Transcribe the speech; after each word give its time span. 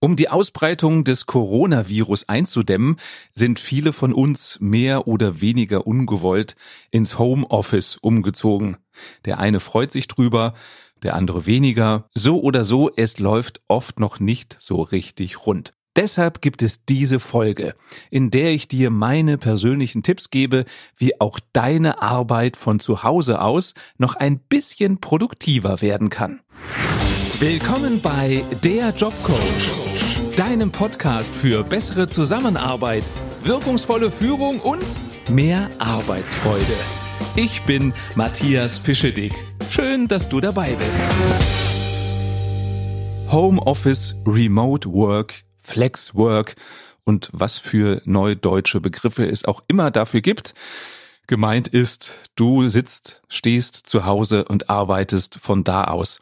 Um 0.00 0.14
die 0.14 0.28
Ausbreitung 0.28 1.02
des 1.02 1.26
Coronavirus 1.26 2.28
einzudämmen, 2.28 2.98
sind 3.34 3.58
viele 3.58 3.92
von 3.92 4.12
uns 4.12 4.56
mehr 4.60 5.08
oder 5.08 5.40
weniger 5.40 5.88
ungewollt 5.88 6.54
ins 6.92 7.18
Homeoffice 7.18 7.96
umgezogen. 7.96 8.76
Der 9.24 9.40
eine 9.40 9.58
freut 9.58 9.90
sich 9.90 10.06
drüber, 10.06 10.54
der 11.02 11.16
andere 11.16 11.46
weniger. 11.46 12.08
So 12.14 12.40
oder 12.40 12.62
so, 12.62 12.92
es 12.94 13.18
läuft 13.18 13.60
oft 13.66 13.98
noch 13.98 14.20
nicht 14.20 14.56
so 14.60 14.82
richtig 14.82 15.46
rund. 15.46 15.72
Deshalb 15.96 16.42
gibt 16.42 16.62
es 16.62 16.84
diese 16.84 17.18
Folge, 17.18 17.74
in 18.08 18.30
der 18.30 18.52
ich 18.52 18.68
dir 18.68 18.90
meine 18.90 19.36
persönlichen 19.36 20.04
Tipps 20.04 20.30
gebe, 20.30 20.64
wie 20.96 21.20
auch 21.20 21.40
deine 21.52 22.00
Arbeit 22.00 22.56
von 22.56 22.78
zu 22.78 23.02
Hause 23.02 23.40
aus 23.40 23.74
noch 23.96 24.14
ein 24.14 24.38
bisschen 24.38 25.00
produktiver 25.00 25.80
werden 25.82 26.08
kann. 26.08 26.40
Willkommen 27.40 28.00
bei 28.00 28.44
Der 28.62 28.90
Jobcoach 28.90 29.87
deinem 30.38 30.70
Podcast 30.70 31.34
für 31.34 31.64
bessere 31.64 32.06
Zusammenarbeit, 32.06 33.02
wirkungsvolle 33.42 34.08
Führung 34.08 34.60
und 34.60 34.84
mehr 35.28 35.68
Arbeitsfreude. 35.80 36.76
Ich 37.34 37.62
bin 37.62 37.92
Matthias 38.14 38.78
Fischedick. 38.78 39.32
Schön, 39.68 40.06
dass 40.06 40.28
du 40.28 40.40
dabei 40.40 40.76
bist. 40.76 41.02
Homeoffice, 43.32 44.14
Remote 44.24 44.92
Work, 44.92 45.42
Flex 45.60 46.14
Work 46.14 46.54
und 47.02 47.30
was 47.32 47.58
für 47.58 48.00
neudeutsche 48.04 48.80
Begriffe 48.80 49.28
es 49.28 49.44
auch 49.44 49.64
immer 49.66 49.90
dafür 49.90 50.20
gibt. 50.20 50.54
Gemeint 51.28 51.68
ist, 51.68 52.16
du 52.36 52.70
sitzt, 52.70 53.20
stehst 53.28 53.74
zu 53.74 54.06
Hause 54.06 54.46
und 54.46 54.70
arbeitest 54.70 55.38
von 55.38 55.62
da 55.62 55.84
aus. 55.84 56.20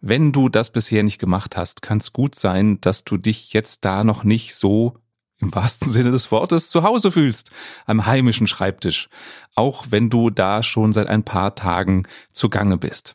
Wenn 0.00 0.32
du 0.32 0.48
das 0.48 0.72
bisher 0.72 1.04
nicht 1.04 1.20
gemacht 1.20 1.56
hast, 1.56 1.82
kann 1.82 1.98
es 1.98 2.12
gut 2.12 2.34
sein, 2.34 2.80
dass 2.80 3.04
du 3.04 3.16
dich 3.16 3.52
jetzt 3.52 3.84
da 3.84 4.02
noch 4.02 4.24
nicht 4.24 4.56
so 4.56 4.94
im 5.38 5.54
wahrsten 5.54 5.88
Sinne 5.88 6.10
des 6.10 6.32
Wortes 6.32 6.68
zu 6.68 6.82
Hause 6.82 7.12
fühlst, 7.12 7.52
am 7.86 8.06
heimischen 8.06 8.48
Schreibtisch, 8.48 9.08
auch 9.54 9.86
wenn 9.90 10.10
du 10.10 10.30
da 10.30 10.64
schon 10.64 10.92
seit 10.92 11.06
ein 11.06 11.22
paar 11.22 11.54
Tagen 11.54 12.08
zugange 12.32 12.76
bist. 12.76 13.14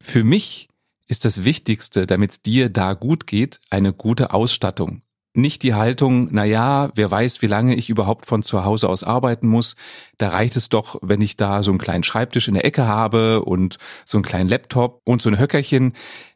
Für 0.00 0.22
mich 0.22 0.68
ist 1.08 1.24
das 1.24 1.42
Wichtigste, 1.42 2.06
damit 2.06 2.30
es 2.30 2.42
dir 2.42 2.70
da 2.70 2.94
gut 2.94 3.26
geht, 3.26 3.58
eine 3.70 3.92
gute 3.92 4.32
Ausstattung 4.32 5.02
nicht 5.36 5.62
die 5.62 5.74
Haltung, 5.74 6.28
na 6.30 6.44
ja, 6.44 6.90
wer 6.94 7.10
weiß, 7.10 7.42
wie 7.42 7.46
lange 7.46 7.74
ich 7.74 7.90
überhaupt 7.90 8.26
von 8.26 8.42
zu 8.42 8.64
Hause 8.64 8.88
aus 8.88 9.04
arbeiten 9.04 9.48
muss. 9.48 9.76
Da 10.18 10.30
reicht 10.30 10.56
es 10.56 10.68
doch, 10.68 10.96
wenn 11.02 11.20
ich 11.20 11.36
da 11.36 11.62
so 11.62 11.70
einen 11.70 11.78
kleinen 11.78 12.04
Schreibtisch 12.04 12.48
in 12.48 12.54
der 12.54 12.64
Ecke 12.64 12.86
habe 12.86 13.44
und 13.44 13.78
so 14.04 14.18
einen 14.18 14.24
kleinen 14.24 14.48
Laptop 14.48 15.00
und 15.04 15.22
so 15.22 15.30
ein 15.30 15.38
Höckerchen. 15.38 15.92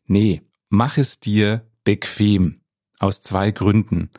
Nee, 0.06 0.42
mach 0.68 0.98
es 0.98 1.20
dir 1.20 1.66
bequem. 1.84 2.60
Aus 2.98 3.22
zwei 3.22 3.50
Gründen. 3.50 4.10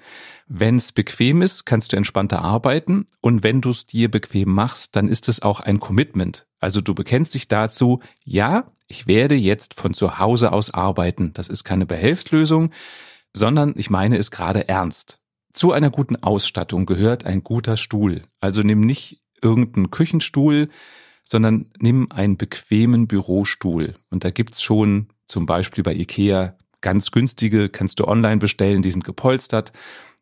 Wenn 0.47 0.77
es 0.77 0.91
bequem 0.91 1.43
ist, 1.43 1.65
kannst 1.65 1.93
du 1.93 1.97
entspannter 1.97 2.41
arbeiten 2.41 3.05
und 3.21 3.43
wenn 3.43 3.61
du 3.61 3.69
es 3.69 3.85
dir 3.85 4.09
bequem 4.09 4.51
machst, 4.51 4.95
dann 4.95 5.07
ist 5.07 5.29
es 5.29 5.43
auch 5.43 5.59
ein 5.59 5.79
Commitment. 5.79 6.47
Also 6.59 6.81
du 6.81 6.95
bekennst 6.95 7.35
dich 7.35 7.47
dazu, 7.47 7.99
ja, 8.25 8.67
ich 8.87 9.05
werde 9.05 9.35
jetzt 9.35 9.75
von 9.75 9.93
zu 9.93 10.17
Hause 10.17 10.51
aus 10.51 10.73
arbeiten. 10.73 11.31
Das 11.33 11.47
ist 11.47 11.63
keine 11.63 11.85
Behelfslösung 11.85 12.71
sondern 13.35 13.73
ich 13.77 13.89
meine 13.89 14.17
es 14.17 14.31
gerade 14.31 14.67
ernst. 14.67 15.19
Zu 15.53 15.71
einer 15.71 15.89
guten 15.89 16.15
Ausstattung 16.17 16.85
gehört 16.85 17.25
ein 17.25 17.43
guter 17.43 17.77
Stuhl. 17.77 18.21
Also 18.39 18.61
nimm 18.61 18.81
nicht 18.81 19.21
irgendeinen 19.41 19.91
Küchenstuhl, 19.91 20.69
sondern 21.23 21.67
nimm 21.79 22.11
einen 22.11 22.37
bequemen 22.37 23.07
Bürostuhl. 23.07 23.95
Und 24.09 24.23
da 24.23 24.31
gibt's 24.31 24.61
schon 24.61 25.07
zum 25.27 25.45
Beispiel 25.45 25.83
bei 25.83 25.93
Ikea 25.93 26.57
ganz 26.81 27.11
günstige, 27.11 27.69
kannst 27.69 27.99
du 27.99 28.07
online 28.07 28.37
bestellen, 28.37 28.81
die 28.81 28.91
sind 28.91 29.03
gepolstert, 29.03 29.71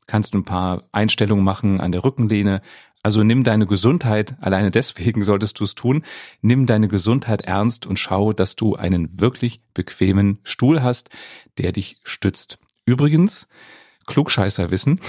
kannst 0.07 0.33
du 0.33 0.39
ein 0.39 0.43
paar 0.43 0.83
Einstellungen 0.91 1.43
machen 1.43 1.79
an 1.79 1.91
der 1.91 2.03
Rückenlehne. 2.03 2.61
Also 3.01 3.23
nimm 3.23 3.43
deine 3.43 3.65
Gesundheit, 3.65 4.35
alleine 4.41 4.71
deswegen 4.71 5.23
solltest 5.23 5.59
du 5.59 5.63
es 5.63 5.73
tun, 5.73 6.03
nimm 6.41 6.65
deine 6.65 6.89
Gesundheit 6.89 7.41
ernst 7.41 7.85
und 7.85 7.97
schau, 7.97 8.33
dass 8.33 8.55
du 8.55 8.75
einen 8.75 9.19
wirklich 9.21 9.61
bequemen 9.73 10.39
Stuhl 10.43 10.83
hast, 10.83 11.09
der 11.57 11.71
dich 11.71 12.01
stützt. 12.03 12.59
Übrigens, 12.89 13.47
Klugscheißer 14.07 14.71
wissen, 14.71 14.99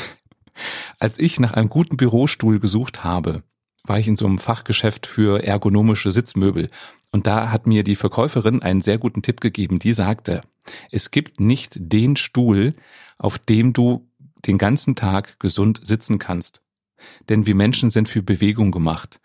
als 0.98 1.18
ich 1.18 1.40
nach 1.40 1.54
einem 1.54 1.70
guten 1.70 1.96
Bürostuhl 1.96 2.60
gesucht 2.60 3.04
habe, 3.04 3.42
war 3.84 3.98
ich 3.98 4.06
in 4.06 4.16
so 4.16 4.26
einem 4.26 4.38
Fachgeschäft 4.38 5.06
für 5.06 5.42
ergonomische 5.42 6.12
Sitzmöbel. 6.12 6.68
Und 7.10 7.26
da 7.26 7.50
hat 7.50 7.66
mir 7.66 7.82
die 7.82 7.96
Verkäuferin 7.96 8.60
einen 8.60 8.82
sehr 8.82 8.98
guten 8.98 9.22
Tipp 9.22 9.40
gegeben. 9.40 9.78
Die 9.78 9.94
sagte, 9.94 10.42
es 10.90 11.10
gibt 11.10 11.40
nicht 11.40 11.72
den 11.78 12.16
Stuhl, 12.16 12.74
auf 13.16 13.38
dem 13.38 13.72
du 13.72 14.06
den 14.46 14.58
ganzen 14.58 14.94
Tag 14.94 15.40
gesund 15.40 15.80
sitzen 15.82 16.18
kannst. 16.18 16.60
Denn 17.28 17.46
wir 17.46 17.54
Menschen 17.54 17.90
sind 17.90 18.08
für 18.08 18.22
Bewegung 18.22 18.70
gemacht. 18.70 19.20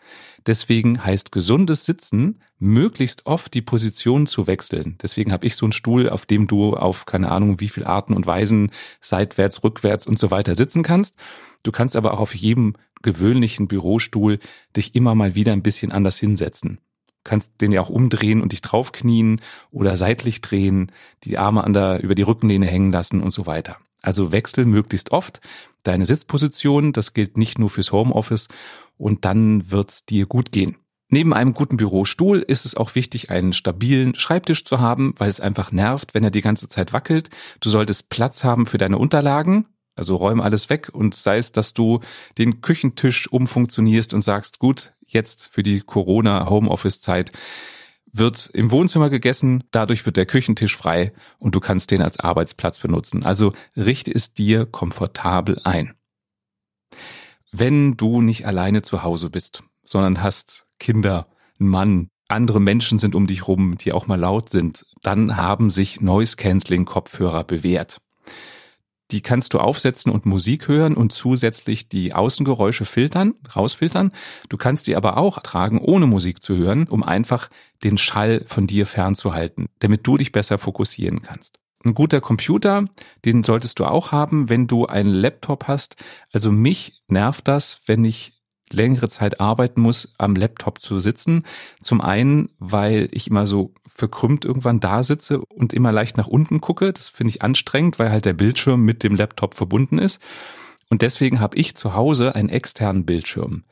Deswegen 0.45 1.03
heißt 1.03 1.31
gesundes 1.31 1.85
Sitzen, 1.85 2.41
möglichst 2.59 3.25
oft 3.25 3.53
die 3.53 3.61
Position 3.61 4.27
zu 4.27 4.47
wechseln. 4.47 4.97
Deswegen 5.01 5.31
habe 5.31 5.45
ich 5.47 5.55
so 5.55 5.65
einen 5.65 5.73
Stuhl, 5.73 6.09
auf 6.09 6.25
dem 6.25 6.47
du 6.47 6.75
auf 6.75 7.05
keine 7.05 7.31
Ahnung 7.31 7.59
wie 7.59 7.69
viel 7.69 7.83
Arten 7.83 8.13
und 8.13 8.27
Weisen 8.27 8.71
seitwärts, 9.01 9.63
rückwärts 9.63 10.05
und 10.05 10.19
so 10.19 10.31
weiter 10.31 10.55
sitzen 10.55 10.83
kannst. 10.83 11.15
Du 11.63 11.71
kannst 11.71 11.95
aber 11.95 12.13
auch 12.13 12.19
auf 12.19 12.35
jedem 12.35 12.75
gewöhnlichen 13.01 13.67
Bürostuhl 13.67 14.39
dich 14.75 14.95
immer 14.95 15.15
mal 15.15 15.35
wieder 15.35 15.53
ein 15.53 15.63
bisschen 15.63 15.91
anders 15.91 16.17
hinsetzen 16.17 16.79
kannst 17.25 17.59
den 17.59 17.73
ja 17.73 17.81
auch 17.81 17.89
umdrehen 17.89 18.41
und 18.41 18.53
dich 18.53 18.61
draufknien 18.61 19.41
oder 19.71 19.97
seitlich 19.97 20.39
drehen, 20.39 20.91
die 21.25 21.37
Arme 21.37 21.65
an 21.65 21.73
der, 21.73 22.01
über 22.01 22.15
die 22.15 22.21
Rückenlehne 22.21 22.67
hängen 22.67 22.93
lassen 22.93 23.21
und 23.21 23.31
so 23.31 23.45
weiter. 23.45 23.77
Also 24.05 24.31
wechsel 24.31 24.65
möglichst 24.65 25.11
oft 25.11 25.41
deine 25.83 26.05
Sitzposition. 26.05 26.93
Das 26.93 27.13
gilt 27.13 27.37
nicht 27.37 27.59
nur 27.59 27.69
fürs 27.69 27.91
Homeoffice 27.91 28.47
und 28.97 29.25
dann 29.25 29.71
wird's 29.71 30.05
dir 30.05 30.25
gut 30.25 30.51
gehen. 30.51 30.77
Neben 31.09 31.33
einem 31.33 31.53
guten 31.53 31.77
Bürostuhl 31.77 32.39
ist 32.39 32.65
es 32.65 32.75
auch 32.75 32.95
wichtig, 32.95 33.29
einen 33.29 33.53
stabilen 33.53 34.15
Schreibtisch 34.15 34.65
zu 34.65 34.79
haben, 34.79 35.13
weil 35.17 35.29
es 35.29 35.39
einfach 35.39 35.71
nervt, 35.71 36.13
wenn 36.13 36.23
er 36.23 36.31
die 36.31 36.41
ganze 36.41 36.67
Zeit 36.67 36.93
wackelt. 36.93 37.29
Du 37.59 37.69
solltest 37.69 38.09
Platz 38.09 38.43
haben 38.43 38.65
für 38.65 38.79
deine 38.79 38.97
Unterlagen, 38.97 39.67
also 39.95 40.15
räum 40.15 40.41
alles 40.41 40.69
weg 40.69 40.89
und 40.91 41.13
sei 41.13 41.37
es, 41.37 41.51
dass 41.51 41.73
du 41.73 41.99
den 42.37 42.61
Küchentisch 42.61 43.31
umfunktionierst 43.31 44.13
und 44.13 44.23
sagst, 44.23 44.59
gut, 44.59 44.93
jetzt 45.05 45.47
für 45.51 45.61
die 45.61 45.81
Corona-Homeoffice-Zeit 45.81 47.31
wird 48.17 48.49
im 48.53 48.71
Wohnzimmer 48.71 49.09
gegessen, 49.09 49.63
dadurch 49.71 50.05
wird 50.05 50.17
der 50.17 50.25
Küchentisch 50.25 50.75
frei 50.75 51.11
und 51.37 51.53
du 51.53 51.59
kannst 51.59 51.91
den 51.91 52.01
als 52.01 52.19
Arbeitsplatz 52.19 52.79
benutzen. 52.79 53.25
Also 53.25 53.53
richte 53.75 54.13
es 54.13 54.33
dir 54.33 54.65
komfortabel 54.65 55.59
ein. 55.63 55.93
Wenn 57.51 57.97
du 57.97 58.21
nicht 58.21 58.45
alleine 58.45 58.81
zu 58.81 59.03
Hause 59.03 59.29
bist, 59.29 59.63
sondern 59.83 60.21
hast 60.21 60.65
Kinder, 60.79 61.27
einen 61.59 61.69
Mann, 61.69 62.09
andere 62.27 62.59
Menschen 62.59 62.99
sind 62.99 63.15
um 63.15 63.27
dich 63.27 63.47
rum, 63.47 63.77
die 63.77 63.91
auch 63.91 64.07
mal 64.07 64.19
laut 64.19 64.49
sind, 64.49 64.85
dann 65.03 65.37
haben 65.37 65.69
sich 65.69 66.01
Noise 66.01 66.37
Cancelling 66.37 66.85
Kopfhörer 66.85 67.43
bewährt. 67.43 67.99
Die 69.11 69.21
kannst 69.21 69.53
du 69.53 69.59
aufsetzen 69.59 70.11
und 70.11 70.25
Musik 70.25 70.67
hören 70.67 70.95
und 70.95 71.13
zusätzlich 71.13 71.89
die 71.89 72.13
Außengeräusche 72.13 72.85
filtern, 72.85 73.35
rausfiltern. 73.55 74.11
Du 74.49 74.57
kannst 74.57 74.87
die 74.87 74.95
aber 74.95 75.17
auch 75.17 75.39
tragen, 75.41 75.79
ohne 75.79 76.07
Musik 76.07 76.41
zu 76.41 76.55
hören, 76.55 76.87
um 76.87 77.03
einfach 77.03 77.49
den 77.83 77.97
Schall 77.97 78.43
von 78.47 78.65
dir 78.65 78.85
fernzuhalten, 78.85 79.67
damit 79.79 80.07
du 80.07 80.17
dich 80.17 80.31
besser 80.31 80.57
fokussieren 80.57 81.21
kannst. 81.21 81.59
Ein 81.83 81.93
guter 81.93 82.19
Computer, 82.19 82.85
den 83.25 83.43
solltest 83.43 83.77
du 83.77 83.85
auch 83.85 84.11
haben, 84.11 84.49
wenn 84.49 84.65
du 84.65 84.87
einen 84.87 85.13
Laptop 85.13 85.67
hast. 85.67 85.97
Also 86.31 86.51
mich 86.51 87.03
nervt 87.07 87.47
das, 87.47 87.79
wenn 87.85 88.03
ich 88.03 88.34
längere 88.75 89.09
Zeit 89.09 89.39
arbeiten 89.39 89.81
muss, 89.81 90.13
am 90.17 90.35
Laptop 90.35 90.79
zu 90.79 90.99
sitzen. 90.99 91.43
Zum 91.81 92.01
einen, 92.01 92.49
weil 92.59 93.07
ich 93.11 93.27
immer 93.27 93.45
so 93.45 93.73
verkrümmt 93.87 94.43
irgendwann 94.45 94.79
da 94.79 95.03
sitze 95.03 95.39
und 95.39 95.73
immer 95.73 95.91
leicht 95.91 96.17
nach 96.17 96.27
unten 96.27 96.59
gucke. 96.59 96.91
Das 96.91 97.09
finde 97.09 97.29
ich 97.29 97.41
anstrengend, 97.41 97.97
weil 97.97 98.11
halt 98.11 98.25
der 98.25 98.33
Bildschirm 98.33 98.81
mit 98.81 99.03
dem 99.03 99.15
Laptop 99.15 99.55
verbunden 99.55 99.99
ist. 99.99 100.21
Und 100.89 101.01
deswegen 101.01 101.39
habe 101.39 101.57
ich 101.57 101.75
zu 101.75 101.93
Hause 101.93 102.35
einen 102.35 102.49
externen 102.49 103.05
Bildschirm, 103.05 103.63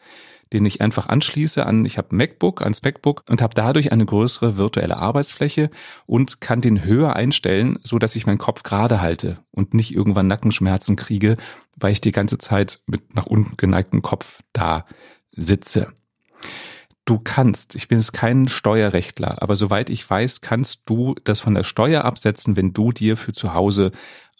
den 0.54 0.66
ich 0.66 0.82
einfach 0.82 1.08
anschließe 1.08 1.66
an, 1.66 1.84
ich 1.84 1.98
habe 1.98 2.16
MacBook, 2.16 2.62
ans 2.62 2.84
MacBook 2.84 3.24
und 3.28 3.42
habe 3.42 3.56
dadurch 3.56 3.92
eine 3.92 4.06
größere 4.06 4.58
virtuelle 4.58 4.98
Arbeitsfläche 4.98 5.70
und 6.06 6.40
kann 6.40 6.62
den 6.62 6.86
höher 6.86 7.16
einstellen, 7.16 7.80
so 7.84 8.00
dass 8.00 8.16
ich 8.16 8.26
meinen 8.26 8.38
Kopf 8.38 8.64
gerade 8.64 9.02
halte 9.02 9.40
und 9.52 9.74
nicht 9.74 9.94
irgendwann 9.94 10.28
Nackenschmerzen 10.28 10.96
kriege, 10.96 11.38
weil 11.78 11.92
ich 11.92 12.02
die 12.02 12.12
ganze 12.12 12.38
Zeit 12.38 12.80
mit 12.86 13.16
nach 13.16 13.26
unten 13.26 13.58
geneigtem 13.58 14.02
Kopf 14.02 14.42
da 14.54 14.86
sitze. 15.32 15.88
Du 17.06 17.20
kannst, 17.20 17.76
ich 17.76 17.90
bin 17.90 18.00
jetzt 18.00 18.14
kein 18.14 18.48
Steuerrechtler, 18.48 19.42
aber 19.42 19.58
soweit 19.58 19.90
ich 19.90 20.10
weiß, 20.10 20.40
kannst 20.40 20.84
du 20.86 21.16
das 21.26 21.42
von 21.42 21.54
der 21.54 21.64
Steuer 21.64 22.06
absetzen, 22.06 22.56
wenn 22.56 22.72
du 22.72 22.94
dir 22.94 23.18
für 23.18 23.34
zu 23.34 23.54
Hause 23.54 23.92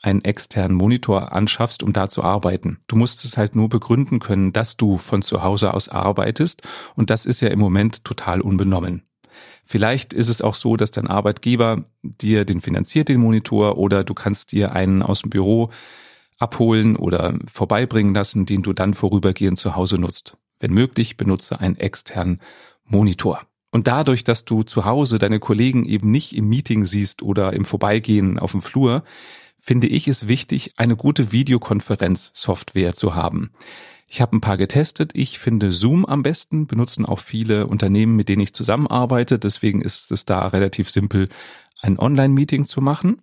einen 0.02 0.24
externen 0.24 0.78
Monitor 0.78 1.34
anschaffst, 1.34 1.84
um 1.84 1.92
da 1.92 2.08
zu 2.08 2.24
arbeiten. 2.24 2.80
Du 2.88 2.96
musst 2.96 3.26
es 3.26 3.38
halt 3.38 3.56
nur 3.56 3.68
begründen 3.68 4.20
können, 4.20 4.54
dass 4.54 4.78
du 4.78 4.98
von 4.98 5.22
zu 5.22 5.44
Hause 5.44 5.74
aus 5.74 5.90
arbeitest 5.90 6.62
und 6.96 7.10
das 7.10 7.26
ist 7.26 7.42
ja 7.42 7.50
im 7.50 7.60
Moment 7.60 8.06
total 8.06 8.40
unbenommen. 8.40 9.04
Vielleicht 9.66 10.14
ist 10.14 10.30
es 10.30 10.42
auch 10.42 10.56
so, 10.56 10.78
dass 10.78 10.92
dein 10.92 11.08
Arbeitgeber 11.08 11.86
dir 12.02 12.46
den 12.46 12.62
finanziert, 12.62 13.10
den 13.10 13.20
Monitor, 13.20 13.78
oder 13.78 14.04
du 14.04 14.14
kannst 14.14 14.52
dir 14.52 14.74
einen 14.74 15.02
aus 15.02 15.22
dem 15.22 15.32
Büro 15.32 15.70
abholen 16.38 16.96
oder 16.96 17.38
vorbeibringen 17.52 18.14
lassen, 18.14 18.46
den 18.46 18.62
du 18.62 18.74
dann 18.74 18.94
vorübergehend 18.94 19.58
zu 19.58 19.76
Hause 19.76 19.98
nutzt. 19.98 20.38
Wenn 20.64 20.74
möglich, 20.74 21.18
benutze 21.18 21.60
einen 21.60 21.76
externen 21.76 22.40
Monitor. 22.86 23.42
Und 23.70 23.88
dadurch, 23.88 24.24
dass 24.24 24.46
du 24.46 24.64
zu 24.64 24.86
Hause 24.86 25.20
deine 25.20 25.42
Kollegen 25.42 25.84
eben 25.84 26.10
nicht 26.10 26.34
im 26.38 26.48
Meeting 26.48 26.86
siehst 26.86 27.22
oder 27.22 27.52
im 27.52 27.66
Vorbeigehen 27.66 28.40
auf 28.40 28.52
dem 28.52 28.62
Flur, 28.62 29.04
finde 29.60 29.88
ich 29.88 30.08
es 30.08 30.30
wichtig, 30.30 30.76
eine 30.78 30.96
gute 30.96 31.34
Videokonferenzsoftware 31.34 32.94
zu 32.94 33.14
haben. 33.14 33.52
Ich 34.08 34.22
habe 34.22 34.38
ein 34.38 34.42
paar 34.42 34.56
getestet. 34.56 35.12
Ich 35.16 35.38
finde 35.38 35.70
Zoom 35.70 36.06
am 36.06 36.24
besten, 36.24 36.66
benutzen 36.66 37.06
auch 37.06 37.20
viele 37.20 37.68
Unternehmen, 37.68 38.16
mit 38.16 38.30
denen 38.30 38.44
ich 38.44 38.54
zusammenarbeite. 38.54 39.40
Deswegen 39.40 39.82
ist 39.82 40.14
es 40.14 40.24
da 40.24 40.48
relativ 40.48 40.90
simpel, 40.90 41.28
ein 41.82 42.00
Online-Meeting 42.00 42.64
zu 42.64 42.80
machen. 42.80 43.22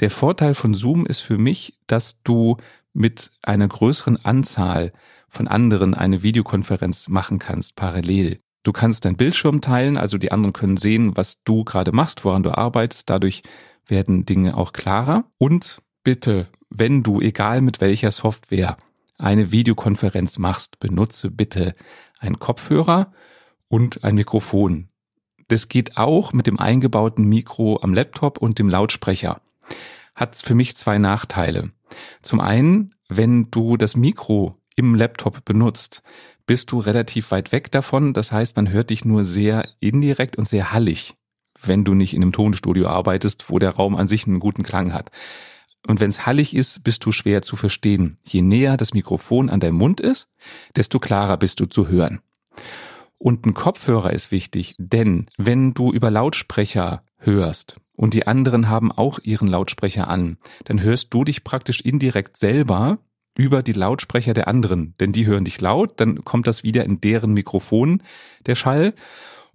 Der 0.00 0.10
Vorteil 0.10 0.52
von 0.52 0.74
Zoom 0.74 1.06
ist 1.06 1.20
für 1.20 1.38
mich, 1.38 1.78
dass 1.86 2.22
du 2.22 2.58
mit 2.92 3.30
einer 3.40 3.66
größeren 3.66 4.22
Anzahl 4.26 4.92
von 5.36 5.48
anderen 5.48 5.94
eine 5.94 6.22
Videokonferenz 6.22 7.08
machen 7.08 7.38
kannst, 7.38 7.76
parallel. 7.76 8.40
Du 8.62 8.72
kannst 8.72 9.04
deinen 9.04 9.16
Bildschirm 9.16 9.60
teilen, 9.60 9.96
also 9.96 10.18
die 10.18 10.32
anderen 10.32 10.52
können 10.52 10.76
sehen, 10.76 11.16
was 11.16 11.42
du 11.44 11.62
gerade 11.62 11.92
machst, 11.92 12.24
woran 12.24 12.42
du 12.42 12.50
arbeitest. 12.50 13.08
Dadurch 13.10 13.42
werden 13.86 14.24
Dinge 14.24 14.56
auch 14.56 14.72
klarer. 14.72 15.24
Und 15.38 15.82
bitte, 16.02 16.48
wenn 16.70 17.02
du, 17.02 17.20
egal 17.20 17.60
mit 17.60 17.80
welcher 17.80 18.10
Software, 18.10 18.76
eine 19.18 19.52
Videokonferenz 19.52 20.38
machst, 20.38 20.80
benutze 20.80 21.30
bitte 21.30 21.74
einen 22.18 22.38
Kopfhörer 22.38 23.12
und 23.68 24.02
ein 24.02 24.16
Mikrofon. 24.16 24.88
Das 25.48 25.68
geht 25.68 25.96
auch 25.96 26.32
mit 26.32 26.46
dem 26.46 26.58
eingebauten 26.58 27.24
Mikro 27.26 27.78
am 27.82 27.94
Laptop 27.94 28.38
und 28.38 28.58
dem 28.58 28.68
Lautsprecher. 28.68 29.40
Hat 30.14 30.36
für 30.36 30.54
mich 30.54 30.76
zwei 30.76 30.98
Nachteile. 30.98 31.70
Zum 32.20 32.40
einen, 32.40 32.94
wenn 33.08 33.50
du 33.50 33.76
das 33.76 33.94
Mikro 33.94 34.56
im 34.76 34.94
Laptop 34.94 35.44
benutzt, 35.44 36.02
bist 36.46 36.70
du 36.70 36.78
relativ 36.78 37.30
weit 37.32 37.52
weg 37.52 37.70
davon. 37.72 38.12
Das 38.12 38.30
heißt, 38.30 38.56
man 38.56 38.70
hört 38.70 38.90
dich 38.90 39.04
nur 39.04 39.24
sehr 39.24 39.68
indirekt 39.80 40.36
und 40.36 40.46
sehr 40.46 40.72
hallig, 40.72 41.14
wenn 41.60 41.84
du 41.84 41.94
nicht 41.94 42.14
in 42.14 42.22
einem 42.22 42.32
Tonstudio 42.32 42.86
arbeitest, 42.86 43.50
wo 43.50 43.58
der 43.58 43.70
Raum 43.70 43.96
an 43.96 44.06
sich 44.06 44.26
einen 44.26 44.40
guten 44.40 44.62
Klang 44.62 44.92
hat. 44.92 45.10
Und 45.86 46.00
wenn 46.00 46.10
es 46.10 46.26
hallig 46.26 46.54
ist, 46.54 46.82
bist 46.84 47.04
du 47.04 47.12
schwer 47.12 47.42
zu 47.42 47.56
verstehen. 47.56 48.18
Je 48.26 48.42
näher 48.42 48.76
das 48.76 48.92
Mikrofon 48.92 49.50
an 49.50 49.60
deinem 49.60 49.76
Mund 49.76 50.00
ist, 50.00 50.28
desto 50.74 50.98
klarer 50.98 51.36
bist 51.36 51.60
du 51.60 51.66
zu 51.66 51.88
hören. 51.88 52.20
Und 53.18 53.46
ein 53.46 53.54
Kopfhörer 53.54 54.12
ist 54.12 54.30
wichtig, 54.30 54.74
denn 54.78 55.26
wenn 55.36 55.74
du 55.74 55.92
über 55.92 56.10
Lautsprecher 56.10 57.02
hörst 57.18 57.80
und 57.94 58.14
die 58.14 58.26
anderen 58.26 58.68
haben 58.68 58.92
auch 58.92 59.20
ihren 59.22 59.48
Lautsprecher 59.48 60.08
an, 60.08 60.38
dann 60.64 60.82
hörst 60.82 61.14
du 61.14 61.24
dich 61.24 61.44
praktisch 61.44 61.80
indirekt 61.80 62.36
selber 62.36 62.98
über 63.36 63.62
die 63.62 63.72
Lautsprecher 63.72 64.34
der 64.34 64.48
anderen, 64.48 64.94
denn 64.98 65.12
die 65.12 65.26
hören 65.26 65.44
dich 65.44 65.60
laut, 65.60 66.00
dann 66.00 66.24
kommt 66.24 66.46
das 66.46 66.62
wieder 66.62 66.84
in 66.84 67.00
deren 67.00 67.32
Mikrofon, 67.32 68.02
der 68.46 68.54
Schall, 68.54 68.94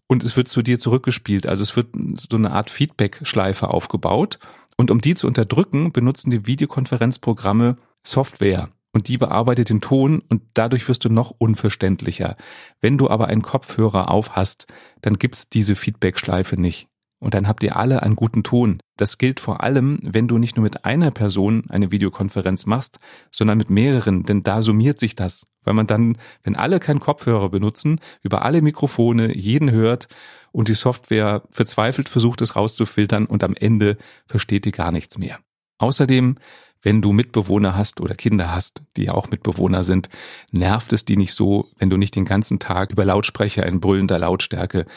und 0.08 0.26
es 0.26 0.36
wird 0.36 0.50
zu 0.50 0.62
dir 0.62 0.78
zurückgespielt. 0.78 1.48
Also 1.48 1.64
es 1.64 1.78
wird 1.78 1.88
so 2.18 2.36
eine 2.36 2.52
Art 2.52 2.70
Feedback-Schleife 2.70 3.70
aufgebaut 3.70 4.40
und 4.76 4.92
um 4.92 5.00
die 5.00 5.16
zu 5.16 5.26
unterdrücken, 5.26 5.94
benutzen 5.94 6.32
die 6.32 6.46
Videokonferenzprogramme 6.48 7.78
Software 8.06 8.68
und 8.92 9.08
die 9.08 9.18
bearbeitet 9.18 9.70
den 9.70 9.80
Ton 9.80 10.22
und 10.28 10.42
dadurch 10.54 10.88
wirst 10.90 11.06
du 11.06 11.10
noch 11.10 11.32
unverständlicher. 11.32 12.36
Wenn 12.82 12.98
du 12.98 13.10
aber 13.10 13.28
einen 13.28 13.42
Kopfhörer 13.42 14.12
auf 14.12 14.36
hast, 14.36 14.68
dann 15.02 15.18
gibt's 15.18 15.48
diese 15.48 15.76
Feedback-Schleife 15.76 16.60
nicht. 16.60 16.91
Und 17.22 17.36
dann 17.36 17.48
habt 17.48 17.62
ihr 17.64 17.76
alle 17.76 18.02
einen 18.02 18.16
guten 18.16 18.42
Ton. 18.42 18.82
Das 18.98 19.20
gilt 19.20 19.40
vor 19.40 19.62
allem, 19.62 20.00
wenn 20.02 20.28
du 20.28 20.40
nicht 20.40 20.56
nur 20.56 20.64
mit 20.64 20.86
einer 20.86 21.12
Person 21.12 21.66
eine 21.70 21.92
Videokonferenz 21.92 22.66
machst, 22.66 23.00
sondern 23.32 23.60
mit 23.60 23.70
mehreren, 23.70 24.24
denn 24.24 24.42
da 24.42 24.64
summiert 24.64 25.00
sich 25.00 25.14
das. 25.14 25.46
Weil 25.64 25.76
man 25.76 25.86
dann, 25.86 26.18
wenn 26.42 26.56
alle 26.56 26.80
keinen 26.80 27.00
Kopfhörer 27.00 27.50
benutzen, 27.50 28.00
über 28.24 28.42
alle 28.42 28.64
Mikrofone 28.64 29.38
jeden 29.38 29.70
hört 29.70 30.08
und 30.52 30.68
die 30.68 30.74
Software 30.74 31.44
verzweifelt 31.52 32.10
versucht 32.10 32.42
es 32.42 32.56
rauszufiltern 32.56 33.28
und 33.28 33.44
am 33.44 33.54
Ende 33.54 33.98
versteht 34.26 34.66
ihr 34.66 34.72
gar 34.72 34.92
nichts 34.92 35.20
mehr. 35.20 35.38
Außerdem, 35.78 36.38
wenn 36.82 37.04
du 37.04 37.14
Mitbewohner 37.14 37.78
hast 37.78 38.02
oder 38.02 38.16
Kinder 38.16 38.52
hast, 38.52 38.82
die 38.98 39.04
ja 39.04 39.14
auch 39.14 39.30
Mitbewohner 39.30 39.84
sind, 39.84 40.10
nervt 40.50 40.92
es 40.92 41.06
die 41.06 41.18
nicht 41.18 41.36
so, 41.36 41.70
wenn 41.78 41.92
du 41.92 41.98
nicht 41.98 42.16
den 42.16 42.26
ganzen 42.26 42.58
Tag 42.58 42.90
über 42.90 43.06
Lautsprecher 43.06 43.64
in 43.68 43.80
brüllender 43.80 44.18
Lautstärke 44.18 44.88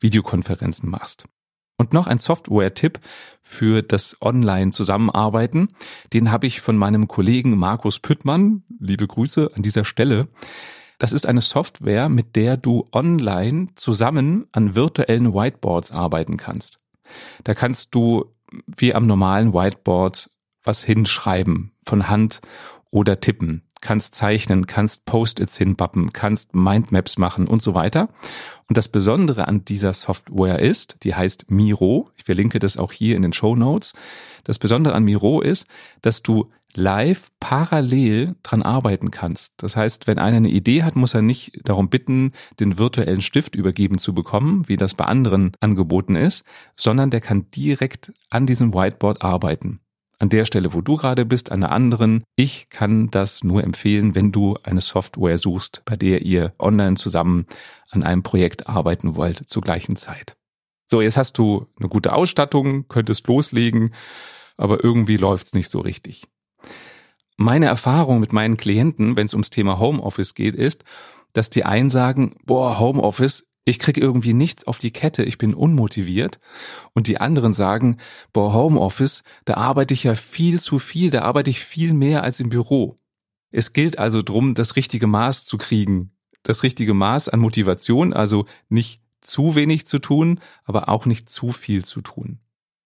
Videokonferenzen 0.00 0.88
machst. 0.88 1.26
Und 1.78 1.92
noch 1.92 2.06
ein 2.06 2.18
Software-Tipp 2.18 3.00
für 3.42 3.82
das 3.82 4.16
Online-Zusammenarbeiten. 4.20 5.68
Den 6.12 6.30
habe 6.32 6.46
ich 6.46 6.60
von 6.60 6.76
meinem 6.76 7.06
Kollegen 7.06 7.58
Markus 7.58 7.98
Püttmann. 7.98 8.62
Liebe 8.80 9.06
Grüße 9.06 9.50
an 9.54 9.62
dieser 9.62 9.84
Stelle. 9.84 10.28
Das 10.98 11.12
ist 11.12 11.26
eine 11.26 11.42
Software, 11.42 12.08
mit 12.08 12.36
der 12.36 12.56
du 12.56 12.86
online 12.92 13.66
zusammen 13.74 14.46
an 14.52 14.74
virtuellen 14.74 15.34
Whiteboards 15.34 15.92
arbeiten 15.92 16.38
kannst. 16.38 16.80
Da 17.44 17.54
kannst 17.54 17.94
du 17.94 18.34
wie 18.66 18.94
am 18.94 19.06
normalen 19.06 19.52
Whiteboard 19.52 20.30
was 20.64 20.82
hinschreiben 20.82 21.72
von 21.84 22.08
Hand 22.08 22.40
oder 22.90 23.20
tippen 23.20 23.65
kannst 23.80 24.14
zeichnen, 24.14 24.66
kannst 24.66 25.04
Post-its 25.04 25.56
hinpappen, 25.56 26.12
kannst 26.12 26.54
Mindmaps 26.54 27.18
machen 27.18 27.46
und 27.46 27.62
so 27.62 27.74
weiter. 27.74 28.08
Und 28.68 28.76
das 28.76 28.88
Besondere 28.88 29.46
an 29.46 29.64
dieser 29.64 29.92
Software 29.92 30.58
ist, 30.58 30.96
die 31.02 31.14
heißt 31.14 31.50
Miro, 31.50 32.10
ich 32.16 32.24
verlinke 32.24 32.58
das 32.58 32.76
auch 32.76 32.92
hier 32.92 33.16
in 33.16 33.22
den 33.22 33.32
Show 33.32 33.54
Notes. 33.54 33.92
Das 34.44 34.58
Besondere 34.58 34.94
an 34.94 35.04
Miro 35.04 35.40
ist, 35.40 35.66
dass 36.02 36.22
du 36.22 36.50
live 36.74 37.30
parallel 37.40 38.36
dran 38.42 38.62
arbeiten 38.62 39.10
kannst. 39.10 39.54
Das 39.56 39.76
heißt, 39.76 40.06
wenn 40.06 40.18
einer 40.18 40.36
eine 40.36 40.48
Idee 40.48 40.82
hat, 40.82 40.94
muss 40.94 41.14
er 41.14 41.22
nicht 41.22 41.60
darum 41.64 41.88
bitten, 41.88 42.32
den 42.60 42.78
virtuellen 42.78 43.22
Stift 43.22 43.54
übergeben 43.54 43.98
zu 43.98 44.14
bekommen, 44.14 44.68
wie 44.68 44.76
das 44.76 44.94
bei 44.94 45.06
anderen 45.06 45.52
angeboten 45.60 46.16
ist, 46.16 46.44
sondern 46.76 47.10
der 47.10 47.20
kann 47.20 47.50
direkt 47.50 48.12
an 48.28 48.46
diesem 48.46 48.74
Whiteboard 48.74 49.22
arbeiten 49.22 49.80
an 50.18 50.28
der 50.28 50.44
Stelle, 50.44 50.72
wo 50.72 50.80
du 50.80 50.96
gerade 50.96 51.26
bist, 51.26 51.52
an 51.52 51.60
der 51.60 51.72
anderen. 51.72 52.24
Ich 52.36 52.68
kann 52.70 53.10
das 53.10 53.44
nur 53.44 53.62
empfehlen, 53.62 54.14
wenn 54.14 54.32
du 54.32 54.56
eine 54.62 54.80
Software 54.80 55.38
suchst, 55.38 55.82
bei 55.84 55.96
der 55.96 56.22
ihr 56.22 56.54
online 56.58 56.96
zusammen 56.96 57.46
an 57.90 58.02
einem 58.02 58.22
Projekt 58.22 58.66
arbeiten 58.68 59.16
wollt 59.16 59.48
zur 59.48 59.62
gleichen 59.62 59.96
Zeit. 59.96 60.36
So, 60.88 61.00
jetzt 61.00 61.16
hast 61.16 61.36
du 61.38 61.66
eine 61.78 61.88
gute 61.88 62.12
Ausstattung, 62.12 62.86
könntest 62.88 63.26
loslegen, 63.26 63.92
aber 64.56 64.82
irgendwie 64.82 65.16
läuft's 65.16 65.52
nicht 65.52 65.68
so 65.68 65.80
richtig. 65.80 66.24
Meine 67.36 67.66
Erfahrung 67.66 68.20
mit 68.20 68.32
meinen 68.32 68.56
Klienten, 68.56 69.16
wenn 69.16 69.26
es 69.26 69.34
ums 69.34 69.50
Thema 69.50 69.78
Homeoffice 69.78 70.34
geht, 70.34 70.54
ist, 70.54 70.84
dass 71.34 71.50
die 71.50 71.64
einen 71.64 71.90
sagen, 71.90 72.36
boah, 72.44 72.78
Homeoffice 72.78 73.46
ich 73.66 73.80
kriege 73.80 74.00
irgendwie 74.00 74.32
nichts 74.32 74.66
auf 74.66 74.78
die 74.78 74.92
Kette, 74.92 75.24
ich 75.24 75.38
bin 75.38 75.52
unmotiviert. 75.52 76.38
Und 76.94 77.08
die 77.08 77.18
anderen 77.20 77.52
sagen, 77.52 77.98
boah, 78.32 78.54
Homeoffice, 78.54 79.24
da 79.44 79.54
arbeite 79.54 79.92
ich 79.92 80.04
ja 80.04 80.14
viel 80.14 80.60
zu 80.60 80.78
viel, 80.78 81.10
da 81.10 81.22
arbeite 81.22 81.50
ich 81.50 81.60
viel 81.60 81.92
mehr 81.92 82.22
als 82.22 82.38
im 82.38 82.48
Büro. 82.48 82.94
Es 83.50 83.72
gilt 83.72 83.98
also 83.98 84.22
drum, 84.22 84.54
das 84.54 84.76
richtige 84.76 85.08
Maß 85.08 85.46
zu 85.46 85.58
kriegen. 85.58 86.12
Das 86.44 86.62
richtige 86.62 86.94
Maß 86.94 87.28
an 87.28 87.40
Motivation, 87.40 88.12
also 88.12 88.46
nicht 88.68 89.02
zu 89.20 89.56
wenig 89.56 89.84
zu 89.86 89.98
tun, 89.98 90.40
aber 90.64 90.88
auch 90.88 91.04
nicht 91.04 91.28
zu 91.28 91.50
viel 91.50 91.84
zu 91.84 92.02
tun. 92.02 92.38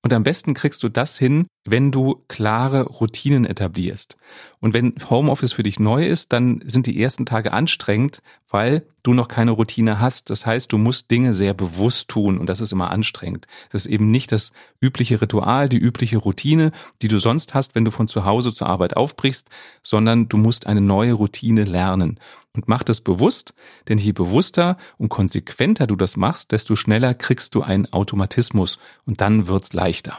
Und 0.03 0.15
am 0.15 0.23
besten 0.23 0.55
kriegst 0.55 0.83
du 0.83 0.89
das 0.89 1.19
hin, 1.19 1.47
wenn 1.67 1.93
du 1.93 2.25
klare 2.29 2.85
Routinen 2.85 3.45
etablierst. 3.45 4.17
Und 4.59 4.73
wenn 4.73 4.95
Homeoffice 5.11 5.53
für 5.53 5.63
dich 5.63 5.79
neu 5.79 6.07
ist, 6.07 6.33
dann 6.33 6.63
sind 6.65 6.87
die 6.87 7.03
ersten 7.03 7.27
Tage 7.27 7.53
anstrengend, 7.53 8.23
weil 8.51 8.85
du 9.03 9.15
noch 9.15 9.29
keine 9.29 9.53
Routine 9.53 10.01
hast. 10.01 10.29
Das 10.29 10.45
heißt, 10.45 10.71
du 10.73 10.79
musst 10.79 11.11
Dinge 11.11 11.33
sehr 11.33 11.55
bewusst 11.55 12.09
tun 12.09 12.39
und 12.39 12.47
das 12.47 12.61
ist 12.61 12.73
immer 12.73 12.91
anstrengend. 12.91 13.47
Das 13.71 13.87
ist 13.87 13.93
eben 13.93 14.11
nicht 14.11 14.33
das 14.33 14.53
übliche 14.81 15.23
Ritual, 15.23 15.69
die 15.69 15.79
übliche 15.79 16.19
Routine, 16.19 16.73
die 17.01 17.09
du 17.09 17.19
sonst 17.19 17.55
hast, 17.55 17.75
wenn 17.75 17.85
du 17.85 17.91
von 17.91 18.09
zu 18.09 18.25
Hause 18.25 18.53
zur 18.53 18.67
Arbeit 18.67 18.97
aufbrichst, 18.97 19.49
sondern 19.83 20.29
du 20.29 20.37
musst 20.37 20.67
eine 20.67 20.81
neue 20.81 21.15
Routine 21.15 21.65
lernen. 21.65 22.19
Und 22.53 22.69
mach 22.69 22.83
das 22.83 23.01
bewusst, 23.01 23.55
denn 23.89 23.99
je 23.99 24.11
bewusster 24.11 24.77
und 24.99 25.09
konsequenter 25.09 25.87
du 25.87 25.95
das 25.95 26.17
machst, 26.17 26.51
desto 26.51 26.75
schneller 26.75 27.15
kriegst 27.15 27.55
du 27.55 27.63
einen 27.63 27.93
Automatismus 27.93 28.79
und 29.07 29.21
dann 29.21 29.47
wird's 29.47 29.73
leichter. 29.73 30.19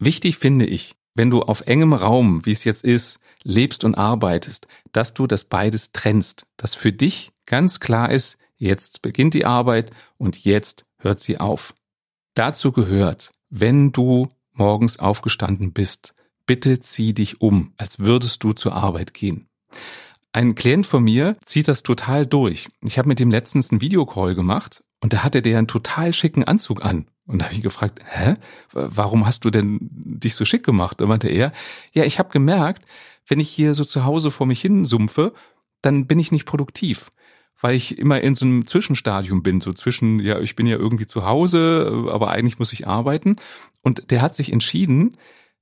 Wichtig 0.00 0.38
finde 0.38 0.66
ich, 0.66 0.94
wenn 1.18 1.30
du 1.30 1.42
auf 1.42 1.62
engem 1.62 1.92
Raum, 1.92 2.46
wie 2.46 2.52
es 2.52 2.62
jetzt 2.62 2.84
ist, 2.84 3.18
lebst 3.42 3.84
und 3.84 3.96
arbeitest, 3.96 4.68
dass 4.92 5.14
du 5.14 5.26
das 5.26 5.44
beides 5.44 5.90
trennst, 5.90 6.46
dass 6.56 6.76
für 6.76 6.92
dich 6.92 7.32
ganz 7.44 7.80
klar 7.80 8.10
ist, 8.10 8.38
jetzt 8.56 9.02
beginnt 9.02 9.34
die 9.34 9.44
Arbeit 9.44 9.90
und 10.16 10.44
jetzt 10.44 10.86
hört 10.98 11.20
sie 11.20 11.38
auf. 11.38 11.74
Dazu 12.34 12.70
gehört, 12.70 13.32
wenn 13.50 13.90
du 13.90 14.28
morgens 14.52 15.00
aufgestanden 15.00 15.72
bist, 15.72 16.14
bitte 16.46 16.78
zieh 16.78 17.12
dich 17.14 17.40
um, 17.40 17.72
als 17.76 17.98
würdest 17.98 18.44
du 18.44 18.52
zur 18.52 18.74
Arbeit 18.74 19.12
gehen. 19.12 19.48
Ein 20.32 20.54
Klient 20.54 20.86
von 20.86 21.02
mir 21.02 21.34
zieht 21.44 21.66
das 21.66 21.82
total 21.82 22.26
durch. 22.26 22.68
Ich 22.82 22.96
habe 22.96 23.08
mit 23.08 23.18
dem 23.18 23.32
letztens 23.32 23.72
einen 23.72 23.80
Videocall 23.80 24.36
gemacht 24.36 24.84
und 25.00 25.12
da 25.12 25.24
hatte 25.24 25.42
der 25.42 25.58
einen 25.58 25.66
total 25.66 26.12
schicken 26.12 26.44
Anzug 26.44 26.84
an. 26.84 27.08
Und 27.28 27.40
da 27.40 27.44
habe 27.44 27.54
ich 27.54 27.62
gefragt, 27.62 28.00
hä, 28.04 28.34
warum 28.72 29.26
hast 29.26 29.44
du 29.44 29.50
denn 29.50 29.78
dich 29.80 30.34
so 30.34 30.44
schick 30.44 30.64
gemacht? 30.64 31.00
Und 31.00 31.08
meinte 31.08 31.28
er, 31.28 31.52
ja, 31.92 32.02
ich 32.02 32.18
habe 32.18 32.30
gemerkt, 32.30 32.84
wenn 33.28 33.38
ich 33.38 33.50
hier 33.50 33.74
so 33.74 33.84
zu 33.84 34.04
Hause 34.04 34.32
vor 34.32 34.46
mich 34.46 34.60
hin 34.60 34.84
sumpfe, 34.84 35.32
dann 35.82 36.06
bin 36.06 36.18
ich 36.18 36.32
nicht 36.32 36.46
produktiv 36.46 37.10
weil 37.60 37.74
ich 37.74 37.98
immer 37.98 38.20
in 38.20 38.34
so 38.34 38.46
einem 38.46 38.66
Zwischenstadium 38.66 39.42
bin, 39.42 39.60
so 39.60 39.72
zwischen, 39.72 40.20
ja, 40.20 40.38
ich 40.38 40.54
bin 40.56 40.66
ja 40.66 40.76
irgendwie 40.76 41.06
zu 41.06 41.24
Hause, 41.24 42.06
aber 42.10 42.30
eigentlich 42.30 42.58
muss 42.58 42.72
ich 42.72 42.86
arbeiten. 42.86 43.36
Und 43.82 44.10
der 44.10 44.22
hat 44.22 44.36
sich 44.36 44.52
entschieden, 44.52 45.16